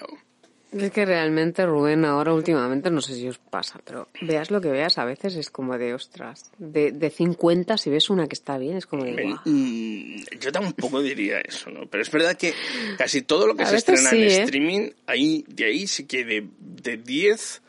[0.72, 4.70] Es que realmente, Rubén, ahora últimamente, no sé si os pasa, pero veas lo que
[4.70, 6.52] veas, a veces es como de ostras.
[6.58, 11.02] De, de 50, si ves una que está bien, es como de mm, yo tampoco
[11.02, 11.86] diría eso, ¿no?
[11.86, 12.54] Pero es verdad que
[12.96, 14.42] casi todo lo que A se estrena sí, en ¿eh?
[14.42, 17.62] streaming, ahí, de ahí sí que de, de 10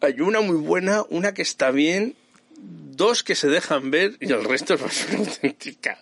[0.00, 2.14] hay una muy buena, una que está bien,
[2.58, 5.98] dos que se dejan ver y el resto es basura auténtica.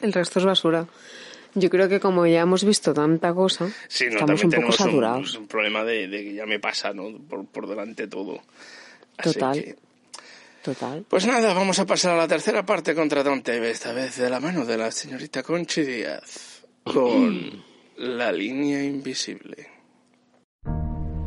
[0.00, 0.86] El resto es basura.
[1.56, 4.80] Yo creo que como ya hemos visto tanta cosa, Sí, no, estamos un poco tenemos
[4.80, 5.34] un, saturados.
[5.36, 7.16] un problema de, de que ya me pasa, ¿no?
[7.28, 8.40] Por, por delante todo.
[9.16, 9.62] Así Total.
[9.62, 9.76] que-
[10.64, 11.04] Total.
[11.08, 14.30] Pues nada, vamos a pasar a la tercera parte contra Don TV, esta vez de
[14.30, 17.62] la mano de la señorita Conchi Díaz, con
[17.98, 19.68] la línea invisible.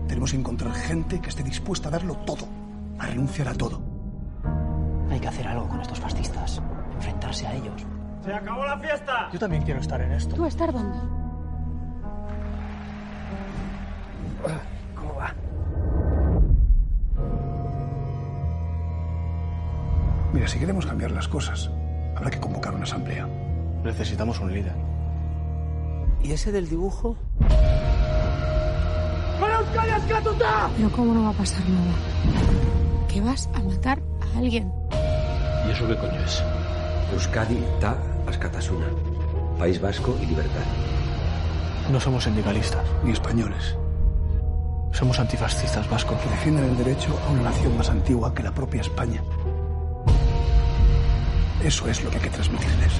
[0.07, 2.47] Tenemos que encontrar gente que esté dispuesta a darlo todo,
[2.97, 3.81] a renunciar a todo.
[5.11, 6.61] Hay que hacer algo con estos fascistas.
[6.95, 7.85] Enfrentarse a ellos.
[8.23, 9.29] ¡Se acabó la fiesta!
[9.31, 10.35] Yo también quiero estar en esto.
[10.35, 10.97] ¿Tú estar dónde?
[14.95, 15.33] ¿Cómo va?
[20.33, 21.69] Mira, si queremos cambiar las cosas,
[22.15, 23.27] habrá que convocar una asamblea.
[23.83, 24.75] Necesitamos un líder.
[26.23, 27.15] ¿Y ese del dibujo?
[30.77, 31.93] Pero ¿cómo no va a pasar nada?
[33.07, 34.71] Que vas a matar a alguien.
[35.67, 36.43] ¿Y eso qué coño es?
[37.13, 38.87] Euskadi da Askatasuna.
[39.57, 40.65] País Vasco y libertad.
[41.91, 42.83] No somos sindicalistas.
[43.03, 43.75] Ni españoles.
[44.91, 46.17] Somos antifascistas vascos.
[46.19, 49.21] Que defienden el derecho a una nación más antigua que la propia España.
[51.63, 52.93] Eso es lo que hay que transmitirles.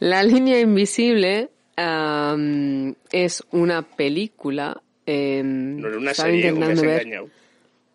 [0.00, 4.80] La línea invisible am, es una película.
[5.06, 7.02] em, No era una serie, intentando ver.
[7.02, 7.28] engañado.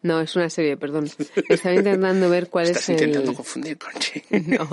[0.01, 1.09] No, es una serie, perdón.
[1.47, 3.07] Estaba intentando ver cuál Estás es el...
[3.07, 4.21] intentando confundir, Conchi.
[4.47, 4.67] No,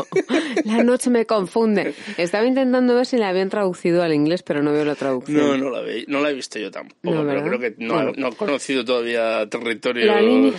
[0.64, 1.94] la noche me confunde.
[2.16, 5.36] Estaba intentando ver si la habían traducido al inglés, pero no veo la traducción.
[5.38, 7.94] No, no la, ve, no la he visto yo tampoco, No, pero creo que no,
[7.94, 8.12] Bueno.
[8.16, 10.06] no he conocido todavía territorios...
[10.08, 10.52] La línea-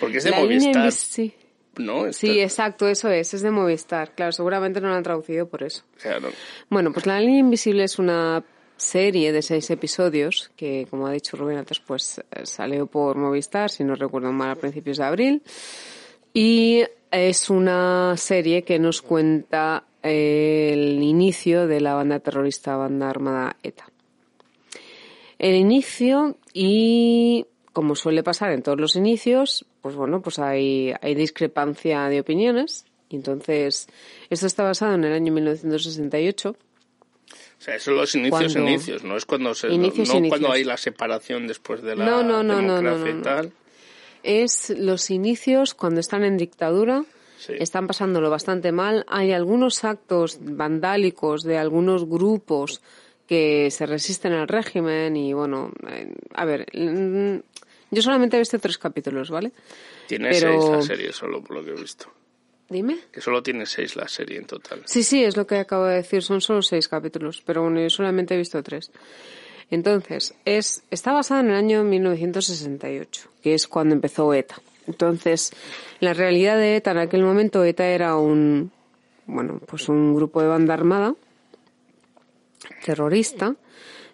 [0.00, 1.34] Porque es de La línea Movistar, sí.
[1.78, 2.12] ¿No?
[2.12, 4.14] Sí, exacto, eso es, es de Movistar.
[4.14, 5.84] Claro, seguramente no la han traducido por eso.
[6.00, 6.30] Claro.
[6.68, 8.44] Bueno, pues La línea invisible es una
[8.76, 13.70] serie de seis episodios que, como ha dicho Rubén antes, pues eh, salió por Movistar,
[13.70, 15.42] si no recuerdo mal, a principios de abril.
[16.34, 23.08] Y es una serie que nos cuenta eh, el inicio de la banda terrorista, banda
[23.08, 23.86] armada ETA.
[25.38, 31.14] El inicio y, como suele pasar en todos los inicios, pues bueno, pues hay, hay
[31.14, 32.84] discrepancia de opiniones.
[33.08, 33.88] Y entonces,
[34.30, 36.50] esto está basado en el año 1968.
[36.50, 40.38] O sea, son los inicios, Cuando- inicios, no es cuando se, Inicios, no inicios.
[40.40, 43.22] cuando hay la separación después de la No, no, no, no, democracia no, no, y
[43.22, 43.52] tal.
[44.22, 47.04] Es los inicios cuando están en dictadura.
[47.38, 47.54] Sí.
[47.58, 49.04] Están pasándolo bastante mal.
[49.08, 52.82] Hay algunos actos vandálicos de algunos grupos
[53.32, 57.36] que se resisten al régimen y bueno, eh, a ver, mm,
[57.90, 59.52] yo solamente he visto tres capítulos, ¿vale?
[60.06, 62.12] Tiene Pero- seis la serie, solo por lo que he visto.
[62.68, 62.98] Dime.
[63.10, 64.82] Que solo tiene seis la serie en total.
[64.84, 67.88] Sí, sí, es lo que acabo de decir, son solo seis capítulos, pero bueno, yo
[67.88, 68.90] solamente he visto tres.
[69.70, 74.56] Entonces, es, está basada en el año 1968, que es cuando empezó ETA.
[74.86, 75.52] Entonces,
[76.00, 78.70] la realidad de ETA en aquel momento, ETA era un,
[79.24, 81.14] bueno, pues un grupo de banda armada
[82.84, 83.56] terrorista,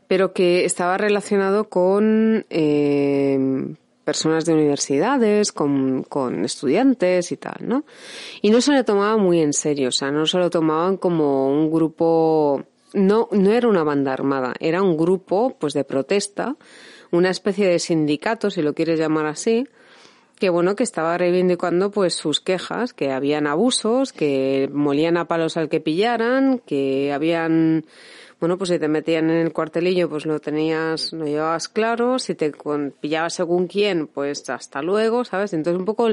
[0.06, 3.74] pero que estaba relacionado con eh,
[4.08, 7.84] personas de universidades, con, con estudiantes y tal, ¿no?
[8.40, 11.48] Y no se le tomaba muy en serio, o sea, no se lo tomaban como
[11.48, 16.56] un grupo, no, no era una banda armada, era un grupo, pues, de protesta,
[17.10, 19.66] una especie de sindicato, si lo quieres llamar así,
[20.38, 25.56] que bueno, que estaba reivindicando pues sus quejas, que habían abusos, que molían a palos
[25.56, 27.84] al que pillaran, que habían
[28.40, 32.34] bueno, pues si te metían en el cuartelillo, pues lo tenías, lo llevabas claro, si
[32.34, 32.52] te
[33.00, 35.52] pillabas según quién, pues hasta luego, ¿sabes?
[35.52, 36.08] Entonces un poco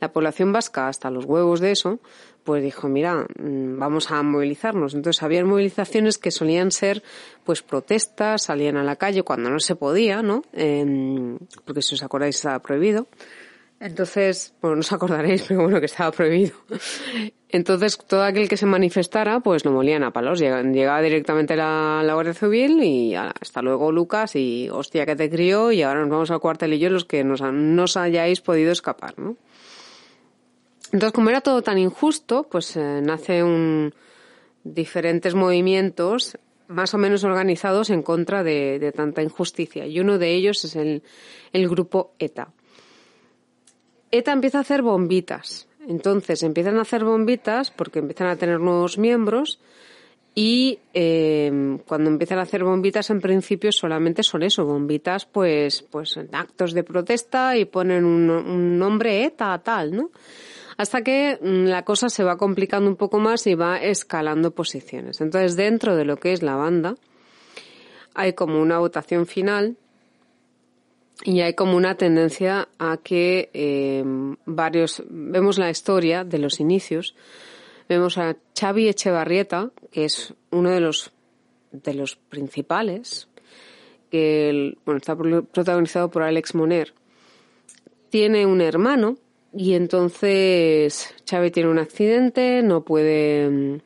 [0.00, 2.00] la población vasca, hasta los huevos de eso,
[2.42, 4.94] pues dijo, mira, mm, vamos a movilizarnos.
[4.94, 7.02] Entonces había movilizaciones que solían ser,
[7.44, 10.42] pues protestas, salían a la calle cuando no se podía, ¿no?
[10.52, 13.06] Em, porque si os acordáis estaba prohibido.
[13.80, 16.54] Entonces, bueno, no os acordaréis, pero bueno, que estaba prohibido.
[17.48, 20.40] Entonces, todo aquel que se manifestara, pues lo molían a palos.
[20.40, 25.30] Llega- Llegaba directamente la, la Guardia Civil y hasta luego, Lucas, y hostia que te
[25.30, 29.36] crió, y ahora nos vamos al cuartelillo los que nos, nos hayáis podido escapar, ¿no?
[30.92, 33.94] Entonces, como era todo tan injusto, pues eh, nace un
[34.64, 36.36] diferentes movimientos
[36.66, 39.86] más o menos organizados en contra de, de tanta injusticia.
[39.86, 41.02] Y uno de ellos es el,
[41.52, 42.48] el grupo ETA.
[44.10, 45.68] ETA empieza a hacer bombitas.
[45.86, 49.58] Entonces empiezan a hacer bombitas porque empiezan a tener nuevos miembros
[50.34, 56.18] y eh, cuando empiezan a hacer bombitas en principio solamente son eso, bombitas pues, pues
[56.30, 60.10] actos de protesta y ponen un, un nombre ETA tal, ¿no?
[60.76, 65.20] Hasta que mm, la cosa se va complicando un poco más y va escalando posiciones.
[65.20, 66.94] Entonces dentro de lo que es la banda
[68.14, 69.76] hay como una votación final
[71.24, 74.04] y hay como una tendencia a que eh,
[74.46, 77.14] varios vemos la historia de los inicios.
[77.88, 81.10] Vemos a Xavi Echevarrieta que es uno de los
[81.72, 83.28] de los principales
[84.10, 86.94] que bueno está pro- protagonizado por Alex Moner.
[88.10, 89.16] Tiene un hermano
[89.52, 93.80] y entonces Xavi tiene un accidente no puede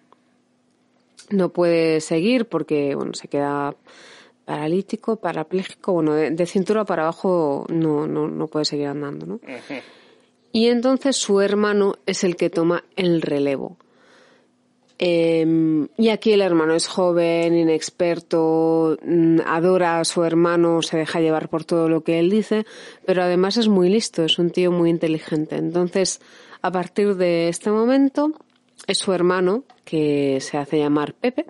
[1.30, 3.74] no puede seguir porque bueno se queda
[4.52, 9.40] paralítico, parapléjico, bueno, de, de cintura para abajo no, no, no puede seguir andando, ¿no?
[10.52, 13.78] Y entonces su hermano es el que toma el relevo.
[14.98, 21.20] Eh, y aquí el hermano es joven, inexperto, mm, adora a su hermano, se deja
[21.20, 22.66] llevar por todo lo que él dice,
[23.06, 25.56] pero además es muy listo, es un tío muy inteligente.
[25.56, 26.20] Entonces,
[26.60, 28.34] a partir de este momento,
[28.86, 31.46] es su hermano, que se hace llamar Pepe,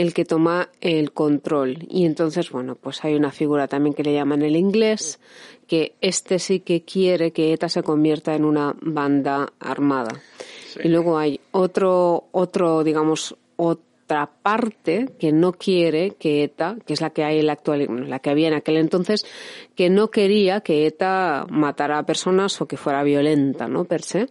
[0.00, 1.86] el que toma el control.
[1.88, 5.20] Y entonces, bueno, pues hay una figura también que le llaman el inglés,
[5.66, 10.22] que este sí que quiere que ETA se convierta en una banda armada.
[10.82, 17.02] Y luego hay otro, otro, digamos, otra parte que no quiere que ETA, que es
[17.02, 19.26] la que hay en la actual, la que había en aquel entonces,
[19.74, 23.84] que no quería que ETA matara a personas o que fuera violenta, ¿no?
[23.84, 24.28] Per se.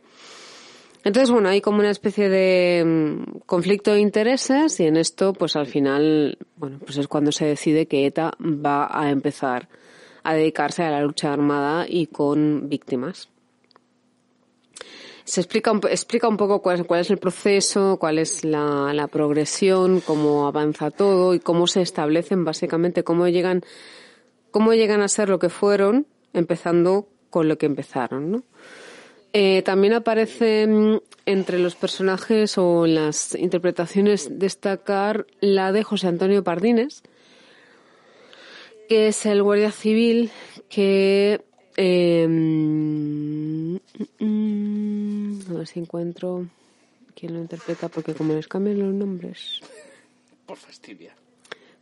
[1.03, 5.55] Entonces, bueno, hay como una especie de mm, conflicto de intereses y en esto, pues
[5.55, 9.69] al final, bueno, pues es cuando se decide que ETA va a empezar
[10.23, 13.29] a dedicarse a la lucha armada y con víctimas.
[15.23, 20.01] Se explica explica un poco cuál, es- cuál es el proceso, cuál es la progresión,
[20.01, 23.63] cómo avanza todo y cómo se establecen básicamente, cómo llegan,
[24.51, 28.43] cómo llegan a ser lo que fueron, empezando con lo que empezaron, ¿no?
[29.33, 36.07] Eh, también aparece mm, entre los personajes o en las interpretaciones destacar la de José
[36.07, 37.03] Antonio Pardines,
[38.87, 40.31] que es el guardia civil
[40.67, 41.41] que
[41.77, 42.27] eh,
[45.49, 46.45] a ver si encuentro
[47.15, 49.61] quién lo interpreta porque como les cambian los nombres
[50.45, 51.13] Por fastidia.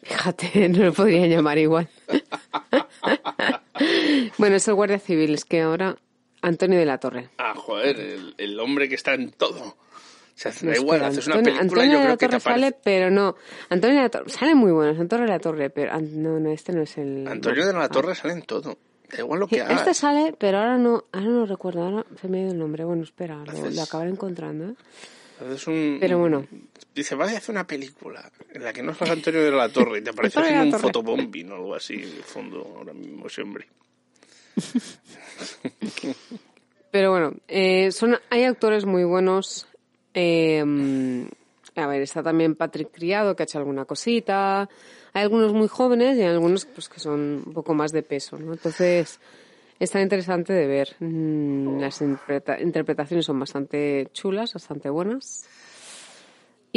[0.04, 1.90] fíjate no lo podrían llamar igual
[4.38, 5.98] bueno es el guardia civil es que ahora
[6.42, 9.64] Antonio de la Torre Ah, joder, el, el hombre que está en todo.
[9.64, 9.76] O
[10.40, 12.40] sea, da No, igual, haces una Antonio, película Antonio yo de la que te Torre
[12.42, 13.36] sale, pero no.
[13.70, 16.74] Antonio de la Torre sale muy bueno, Antonio de la Torre, pero no, no, este
[16.74, 17.28] no es el.
[17.28, 17.90] Antonio de la Ah.
[17.90, 18.78] Torre sale en todo.
[19.12, 19.74] Da igual lo que haga.
[19.74, 22.84] Este sale, pero ahora no, ahora no recuerdo, ahora se me ha ido el nombre.
[22.84, 24.66] Bueno, espera, lo, Haces- lo acabaré encontrando.
[24.72, 24.76] ¿eh?
[25.42, 26.46] Haces un- Pero bueno.
[26.94, 30.02] Dice, vale, hace una película en la que no salga Antonio de la Torre y
[30.04, 30.82] te aparece un Torre.
[30.82, 33.68] fotobombing o algo así de fondo ahora mismo ese hombre.
[36.92, 39.68] Pero bueno, eh, son, hay actores muy buenos.
[40.14, 40.64] eh,
[41.76, 44.68] a ver, está también Patrick Criado, que ha hecho alguna cosita.
[45.14, 48.38] Hay algunos muy jóvenes y hay algunos pues, que son un poco más de peso,
[48.40, 48.54] ¿no?
[48.54, 49.20] Entonces,
[49.80, 50.96] está interesante de ver.
[51.00, 55.46] Mm, Las interpreta- interpretaciones son bastante chulas, bastante buenas.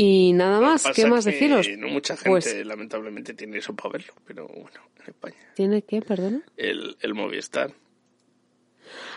[0.03, 1.69] Y nada más, ¿qué más que deciros?
[1.77, 5.37] No mucha gente, Pues, lamentablemente, tiene eso para verlo, pero bueno, en España.
[5.55, 6.40] ¿tiene qué, perdona?
[6.57, 7.73] El, el Movistar.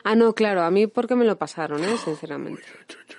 [0.03, 1.95] Ah, no, claro, a mí porque me lo pasaron, ¿eh?
[2.03, 2.63] Sinceramente.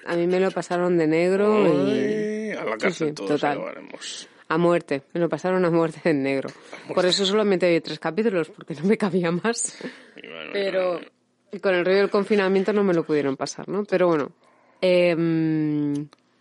[0.05, 2.51] A mí me lo pasaron de negro y...
[2.53, 3.53] A la Sí, cárcel sí, todos total.
[3.59, 4.29] acabaremos.
[4.49, 6.51] A muerte, me lo pasaron a muerte en negro.
[6.95, 9.79] Por eso solamente vi tres capítulos, porque no me cabía más.
[10.53, 11.01] Pero
[11.63, 13.85] con el rollo del confinamiento no me lo pudieron pasar, ¿no?
[13.85, 14.33] Pero bueno,
[14.83, 15.17] eh,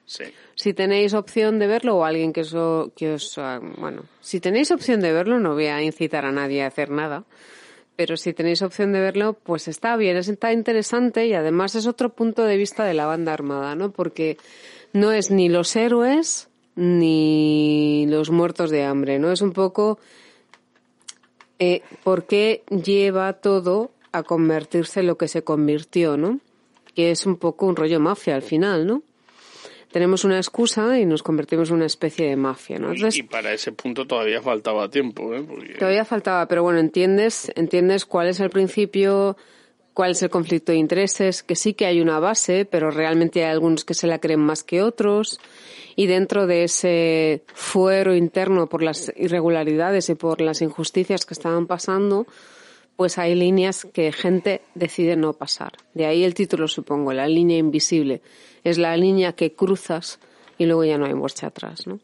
[0.05, 2.53] Si tenéis opción de verlo o alguien que os,
[2.95, 6.63] que os, ah, bueno, si tenéis opción de verlo, no voy a incitar a nadie
[6.63, 7.23] a hacer nada,
[7.95, 12.09] pero si tenéis opción de verlo, pues está bien, está interesante y además es otro
[12.09, 13.91] punto de vista de la banda armada, ¿no?
[13.91, 14.37] Porque
[14.93, 19.31] no es ni los héroes ni los muertos de hambre, ¿no?
[19.31, 19.99] Es un poco
[21.59, 26.39] eh, por qué lleva todo a convertirse en lo que se convirtió, ¿no?
[26.95, 29.03] Que es un poco un rollo mafia al final, ¿no?
[29.93, 32.93] Tenemos una excusa y nos convertimos en una especie de mafia, ¿no?
[32.93, 35.43] Y, y para ese punto todavía faltaba tiempo, ¿eh?
[35.47, 39.37] Porque- Todavía faltaba, pero bueno, entiendes, entiendes cuál es el principio,
[39.93, 43.51] cuál es el conflicto de intereses, que sí que hay una base, pero realmente hay
[43.51, 45.39] algunos que se la creen más que otros.
[45.95, 51.67] Y dentro de ese fuero interno por las irregularidades y por las injusticias que estaban
[51.67, 52.25] pasando,
[52.95, 55.73] pues hay líneas que gente decide no pasar.
[55.93, 58.21] De ahí el título, supongo, la línea invisible.
[58.63, 60.19] Es la línea que cruzas
[60.57, 61.99] y luego ya no hay marcha atrás, ¿no?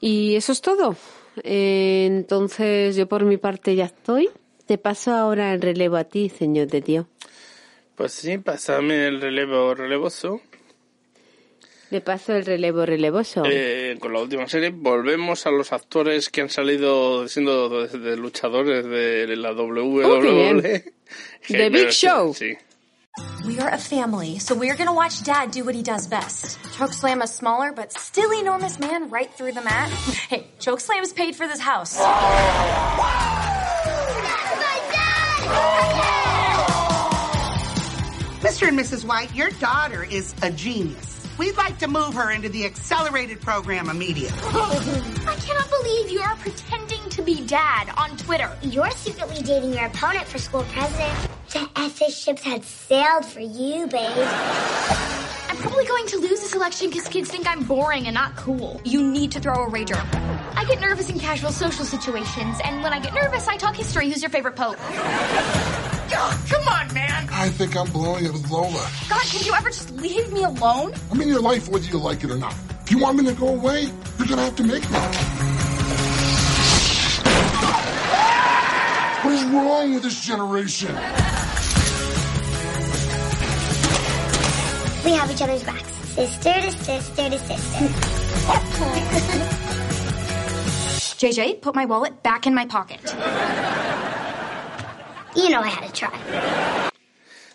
[0.00, 0.96] Y eso es todo.
[1.44, 4.28] Eh, entonces, yo por mi parte ya estoy.
[4.66, 7.06] Te paso ahora el relevo a ti, señor de Dios.
[7.94, 10.40] Pues sí, pásame el relevo relevoso.
[11.92, 13.42] Le paso el relevo relevoso.
[13.44, 18.16] Eh, con la última serie volvemos a los actores que han salido siendo de, de
[18.16, 20.02] luchadores de la WWE.
[20.06, 20.62] Oh, bien.
[20.62, 20.92] Que
[21.48, 22.32] The Big Show.
[22.32, 22.56] Sí.
[23.44, 26.58] We are a family, so we're gonna watch Dad do what he does best.
[26.78, 29.90] Chokeslam a smaller but still enormous man right through the mat.
[30.30, 31.98] Hey, Chokeslam's paid for this house.
[38.40, 38.68] Mr.
[38.68, 39.06] and Mrs.
[39.06, 41.11] White, your daughter is a genius.
[41.42, 44.38] We'd like to move her into the accelerated program immediately.
[44.44, 48.56] I cannot believe you are pretending to be dad on Twitter.
[48.62, 51.12] You're secretly dating your opponent for school president.
[51.52, 54.12] The SS ships had sailed for you, babe.
[55.48, 58.80] I'm probably going to lose this election because kids think I'm boring and not cool.
[58.84, 59.98] You need to throw a rager.
[60.56, 64.08] I get nervous in casual social situations, and when I get nervous, I talk history.
[64.08, 64.78] Who's your favorite pope?
[66.12, 67.28] Come on, man.
[67.30, 68.86] I think I'm blowing it with Lola.
[69.08, 70.92] God, can you ever just leave me alone?
[71.10, 72.54] I'm in your life whether you like it or not.
[72.82, 73.88] If you want me to go away,
[74.18, 74.98] you're gonna have to make me.
[79.22, 80.94] What is wrong with this generation?
[85.04, 85.92] We have each other's backs.
[86.14, 87.84] Sister to sister to sister.
[91.22, 93.00] JJ, put my wallet back in my pocket.
[95.34, 96.10] You know I had to try.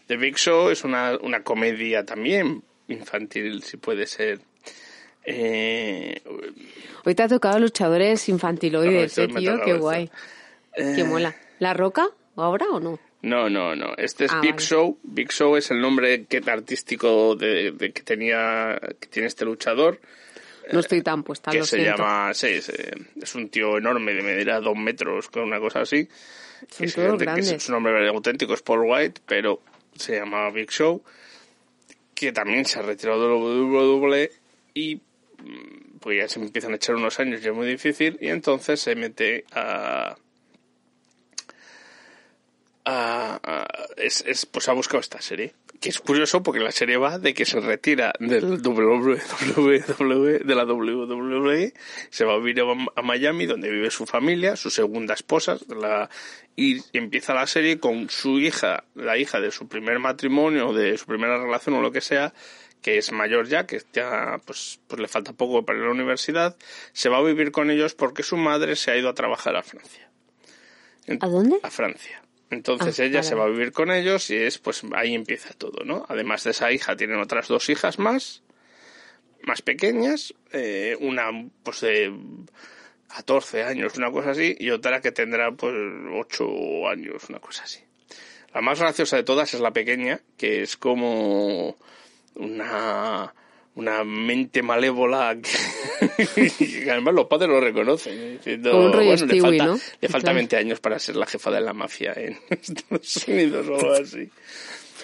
[0.08, 4.40] The Big Show es una, una comedia también infantil, si puede ser.
[5.26, 6.22] Eh,
[7.06, 10.10] Hoy te ha tocado luchadores infantiloides, No, eh, tío, qué guay.
[10.74, 11.36] Qué eh, mola.
[11.60, 12.08] ¿La Roca?
[12.36, 13.00] ¿Ahora o no?
[13.22, 13.94] No, no, no.
[13.98, 14.64] Este es Ah, Big vale.
[14.66, 14.98] Show.
[15.04, 20.00] Big Show es el nombre que, artístico de, de que tenía que tiene este luchador.
[20.74, 21.97] No estoy tan puesta, que lo se siento.
[22.03, 26.07] llama, sí, es, un tío enorme de medirá dos metros con una cosa así.
[26.70, 27.63] Son Que todos que grandes.
[27.63, 29.61] su nombre auténtico es Paul White, pero
[29.95, 31.03] se llama Big Show,
[32.15, 34.32] que también se ha retirado de WWE
[34.74, 38.28] y mm, pues ya se empiezan a echar unos años y es muy difícil y
[38.30, 40.15] entonces se mete a
[42.86, 46.98] a- a- es, es- pues ha buscado esta serie que es curioso porque la serie
[46.98, 51.74] va de que se retira del WWE de la WWE
[52.10, 56.10] se va a vivir a, Miami donde vive su familia su segunda esposa la,
[56.56, 61.06] y empieza la serie con su hija la hija de su primer matrimonio de su
[61.06, 62.34] primera relación o lo que sea
[62.82, 65.94] que es mayor ya, que ya pues, pues le falta poco para ir a la
[65.94, 66.56] universidad,
[66.94, 69.64] se va a vivir con ellos porque su madre se ha ido a trabajar a
[69.64, 70.10] Francia.
[71.20, 71.60] ¿A dónde?
[71.64, 72.22] A Francia.
[72.50, 75.54] Entonces Ah, ella vale, se va a vivir con ellos y es pues ahí empieza
[75.54, 76.06] todo, ¿no?
[76.08, 78.43] Además de esa hija tienen otras dos hijas más,
[79.43, 81.30] más pequeñas, eh, una
[81.64, 82.14] pues de
[83.10, 85.74] 14 años, una cosa así, y otra que tendrá pues
[86.14, 87.80] 8 años, una cosa así.
[88.54, 91.78] La más graciosa de todas es la pequeña, que es como
[92.36, 93.34] una
[93.78, 99.42] una mente malévola que, además los padres lo reconocen diciendo, Como un rollo le Stewie,
[99.42, 99.80] falta, ¿no?
[100.02, 100.36] le falta Claro.
[100.36, 104.30] 20 años para ser la jefa de la mafia en Estados Unidos o algo así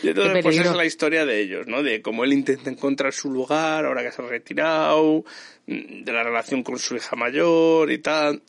[0.02, 1.82] y entonces pues es la historia de ellos ¿no?
[1.82, 5.24] de cómo él intenta encontrar su lugar ahora que se ha retirado
[5.66, 8.42] de la relación con su hija mayor y tal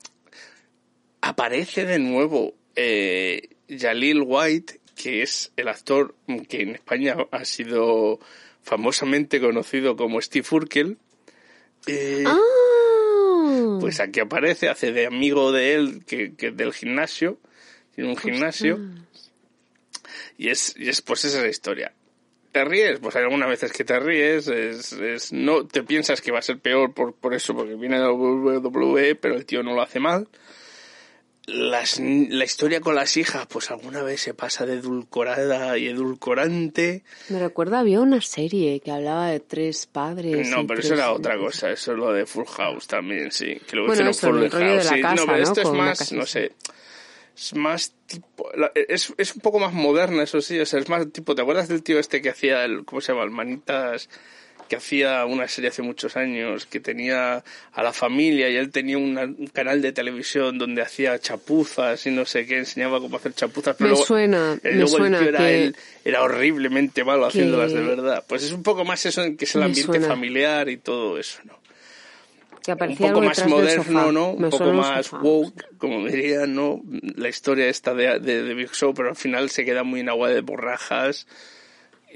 [1.21, 6.15] aparece de nuevo eh, Jalil White, que es el actor
[6.49, 8.21] que en España ha sido
[8.65, 10.99] famosamente conocido como Steve Urkel.
[11.87, 13.79] Eh, Ah.
[13.81, 17.39] Pues aquí aparece, hace de amigo de él, que, que del gimnasio,
[17.95, 18.79] tiene un gimnasio,
[20.39, 21.93] y es, y es pues esa es la historia.
[22.53, 23.01] ¿Te ríes?
[23.01, 26.43] Pues hay algunas veces que te ríes, es, es, no te piensas que va a
[26.43, 30.01] ser peor por, por eso, porque viene de WWE, pero el tío no lo hace
[30.01, 30.29] mal.
[31.47, 37.05] Las, la historia con las hijas, pues alguna vez se pasa de edulcorada y edulcorante.
[37.29, 40.49] Me recuerda, había una serie que hablaba de tres padres.
[40.49, 43.61] No, pero tres- eso era otra cosa, eso es lo de Full House también, sí.
[43.69, 45.01] Que luego Bueno, Full House, la sí.
[45.03, 45.61] casa, no, pero esto ¿no?
[45.61, 46.53] es Con más, no sé,
[47.37, 51.13] es más tipo, es, es un poco más moderna, eso sí, o sea, es más
[51.13, 53.25] tipo, ¿te acuerdas del tío este que hacía el, ¿cómo se llama?
[53.25, 54.09] El Manitas,
[54.69, 58.97] que hacía una serie hace muchos años, que tenía a la familia y él tenía
[58.99, 63.35] una- un canal de televisión donde hacía chapuzas y no sé qué, enseñaba cómo hacer
[63.35, 66.23] chapuzas, pero Me luego, suena, eh, me luego suena el tío era, que- él, era
[66.23, 68.25] horriblemente malo haciéndolas de verdad.
[68.27, 70.09] Pues es un poco más eso en que es el ambiente suena.
[70.09, 71.59] familiar y todo eso, ¿no?
[72.65, 74.11] Que un poco más moderno.
[74.11, 74.31] ¿no?
[74.33, 75.23] Un Me poco un más sofá.
[75.23, 76.81] woke, como dirían, ¿no?
[77.17, 80.09] La historia esta de, de, de Big Show, pero al final se queda muy en
[80.09, 81.27] agua de borrajas.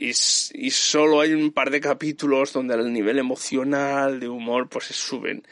[0.01, 4.87] Y, y solo hay un par de capítulos donde el nivel emocional, de humor, pues
[4.87, 5.43] se suben.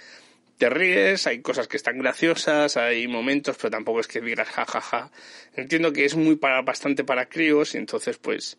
[0.56, 5.10] Te ríes, hay cosas que están graciosas, hay momentos, pero tampoco es que digas jajaja.
[5.56, 8.56] Entiendo que es muy para, bastante para críos y entonces pues,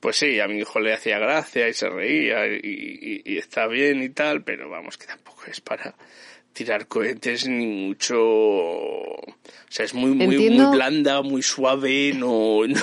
[0.00, 4.08] pues sí, a mi hijo le hacía gracia y se reía y está bien y
[4.10, 5.94] tal, pero vamos, que tampoco es para
[6.58, 8.18] tirar cohetes ni mucho...
[8.20, 12.66] O sea, es muy, muy, Entiendo- muy blanda, muy suave, no...
[12.66, 12.80] no-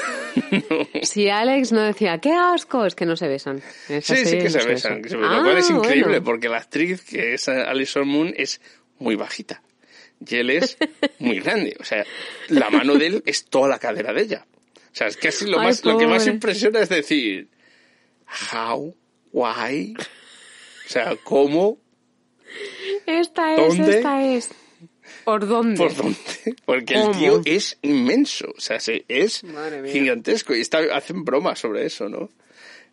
[1.04, 3.62] Si Alex no decía, qué asco, es que no se besan.
[3.90, 6.08] Esa Sí, sí que no se besan, que se besan, Ah, lo cual es increíble
[6.20, 6.24] bueno.
[6.24, 8.62] porque la actriz que es Alison Moon es
[9.00, 9.62] muy bajita
[10.26, 10.78] y él es
[11.20, 12.06] muy grande, o sea,
[12.48, 14.46] la mano de él es toda la cadera de ella.
[14.94, 17.50] O sea, es así lo Ay, más lo que más impresiona es decir
[18.54, 18.96] how,
[19.34, 21.78] why, o sea, cómo,
[23.06, 23.97] Esta es, ¿Dónde?
[23.97, 24.49] esta es.
[25.24, 25.78] ¿Por dónde?
[25.78, 26.18] por dónde,
[26.66, 27.20] porque el ¿Cómo?
[27.20, 29.43] tío es inmenso, o sea, se- es
[29.91, 32.30] gigantesco y está, hacen bromas sobre eso, ¿no?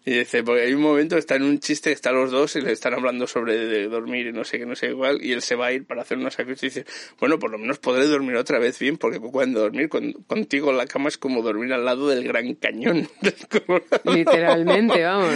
[0.05, 2.73] Y dice, porque hay un momento, está en un chiste, están los dos y le
[2.73, 5.55] están hablando sobre de dormir y no sé qué, no sé igual, y él se
[5.55, 6.87] va a ir para hacer una sacrificio y dice,
[7.21, 10.79] bueno, por lo menos podré dormir otra vez bien, porque cuando dormir con- contigo en
[10.79, 13.09] la cama es como dormir al lado del gran cañón.
[14.05, 15.35] Literalmente, vamos.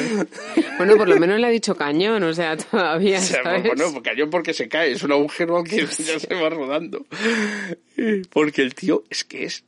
[0.79, 3.63] Bueno, por lo menos le ha dicho cañón, o sea, todavía, O sea, ¿sabes?
[3.63, 7.07] bueno, pues cañón porque se cae, es un agujero que ya se va rodando.
[8.31, 9.65] Porque el tío es que es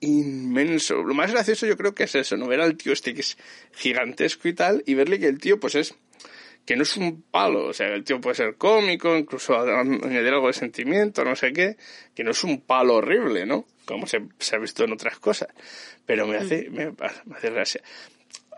[0.00, 1.02] inmenso.
[1.02, 2.46] Lo más gracioso yo creo que es eso, ¿no?
[2.46, 3.36] Ver al tío este que es
[3.72, 5.94] gigantesco y tal, y verle que el tío pues es
[6.68, 10.48] que no es un palo, o sea, el tío puede ser cómico, incluso añadir algo
[10.48, 11.78] de sentimiento, no sé qué,
[12.14, 13.64] que no es un palo horrible, ¿no?
[13.86, 15.48] Como se, se ha visto en otras cosas.
[16.04, 17.80] Pero me hace, me, me hace gracia.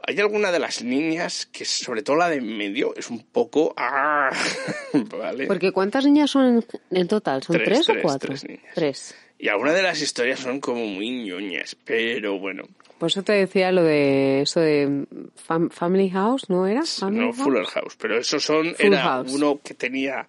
[0.02, 3.74] Hay alguna de las niñas que, sobre todo la de medio, es un poco...
[3.76, 4.30] ¡ah!
[4.92, 5.46] ¿Vale?
[5.46, 7.44] Porque ¿cuántas niñas son en, total?
[7.44, 8.30] ¿Son Tres, tres, o cuatro?
[8.30, 8.74] tres niñas.
[8.74, 9.14] Tres.
[9.42, 12.64] Y algunas de las historias son como muy ñoñas, pero bueno.
[12.98, 15.06] Por eso te decía lo de eso de
[15.48, 16.82] fam- Family House, ¿no era?
[16.84, 17.32] Family No?
[17.32, 18.74] Fuller House, pero esos son...
[18.74, 19.32] Full era House.
[19.32, 20.26] uno que tenía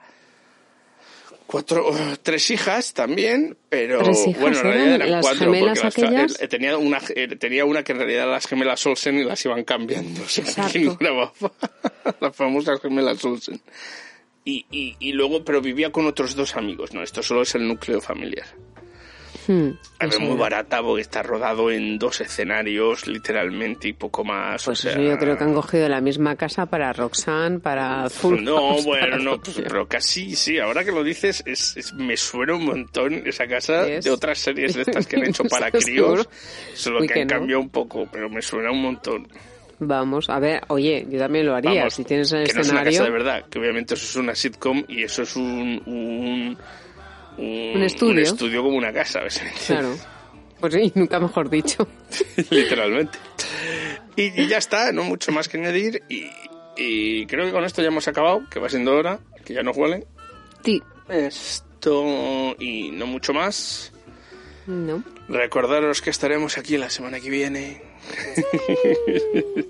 [1.46, 1.92] cuatro,
[2.24, 4.96] tres hijas también, pero ¿Tres hijas bueno, en realidad eran?
[5.02, 6.42] eran ¿Las cuatro, porque las- aquellas?
[6.42, 9.64] él- tenía una eh, tenía una que en realidad las gemelas Olsen y las iban
[9.66, 10.98] cambiando, Exacto.
[12.22, 13.60] las famosas gemelas Olsen.
[14.46, 17.04] Y, y, y luego, pero vivía con otros dos amigos, ¿no?
[17.04, 18.48] Esto solo es el núcleo familiar.
[19.48, 19.70] Hmm,
[20.00, 24.64] A ver, eso muy barata porque está rodado en dos escenarios, literalmente, y poco más.
[24.66, 28.10] Pues o sea, eso yo creo que han cogido la misma casa para Roxanne, para
[28.10, 30.60] Full No, House, bueno, no, pues, pero casi sí.
[30.60, 34.06] Ahora que lo dices, es, es- me suena un montón esa casa ¿Ves?
[34.06, 36.28] de otras series de estas que han hecho para críos.
[36.74, 37.34] Solo que, que han no.
[37.36, 39.28] cambiado un poco, pero me suena un montón.
[39.84, 41.80] Vamos, a ver, oye, yo también lo haría.
[41.80, 43.04] Vamos, si tienes el que no es una casa escenario.
[43.04, 45.82] de verdad, que obviamente eso es una sitcom y eso es un.
[45.88, 46.58] un
[47.38, 48.12] un, Un estudio.
[48.14, 49.42] un estudio como una casa, ¿ves?
[49.68, 49.96] Claro.
[50.60, 51.88] Pues sí, nunca mejor dicho.
[52.52, 53.18] literalmente.
[54.16, 56.04] Y, y ya está, no mucho más que añadir.
[56.10, 56.30] Y,
[56.78, 59.76] y creo que con esto ya hemos acabado, que va siendo hora, que ya nos
[59.76, 60.06] huelen.
[60.64, 60.82] Sí.
[61.10, 63.92] Esto y no mucho más.
[64.68, 65.04] No.
[65.28, 67.82] Recordaros que estaremos aquí la semana que viene.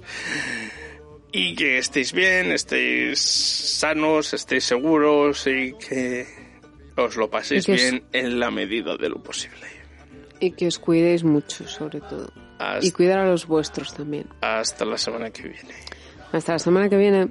[1.31, 6.27] y que estéis bien, estéis sanos, estéis seguros y que
[7.05, 9.67] os lo paséis os- bien en la medida de lo posible.
[10.39, 12.31] Y que os cuidéis mucho, sobre todo.
[12.59, 14.27] Hasta- Y cuidar a los vuestros también.
[14.41, 15.73] Hasta la semana que viene.
[16.31, 17.29] Hasta la semana que viene.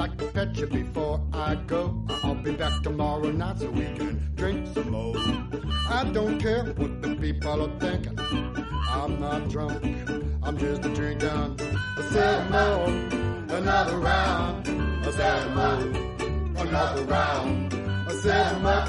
[0.00, 1.94] Round of one you before I go.
[2.22, 5.14] I'll be back tomorrow night so we can drink some more.
[5.90, 8.18] I don't care what the people are thinking.
[8.18, 9.84] I'm not drunk,
[10.42, 11.28] I'm just a drinking.
[11.28, 12.88] I said more,
[13.58, 14.66] another round.
[15.06, 15.82] I said more,
[16.64, 17.74] another round.
[18.08, 18.86] I said more,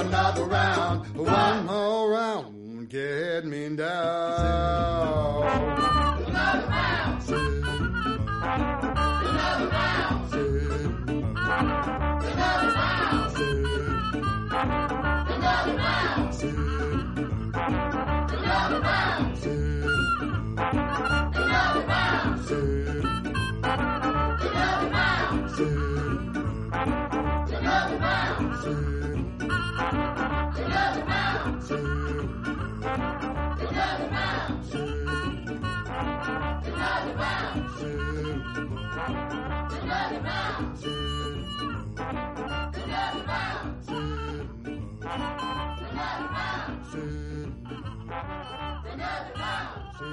[0.00, 1.14] another round.
[1.14, 5.12] One more round, get me down.
[50.02, 50.08] too.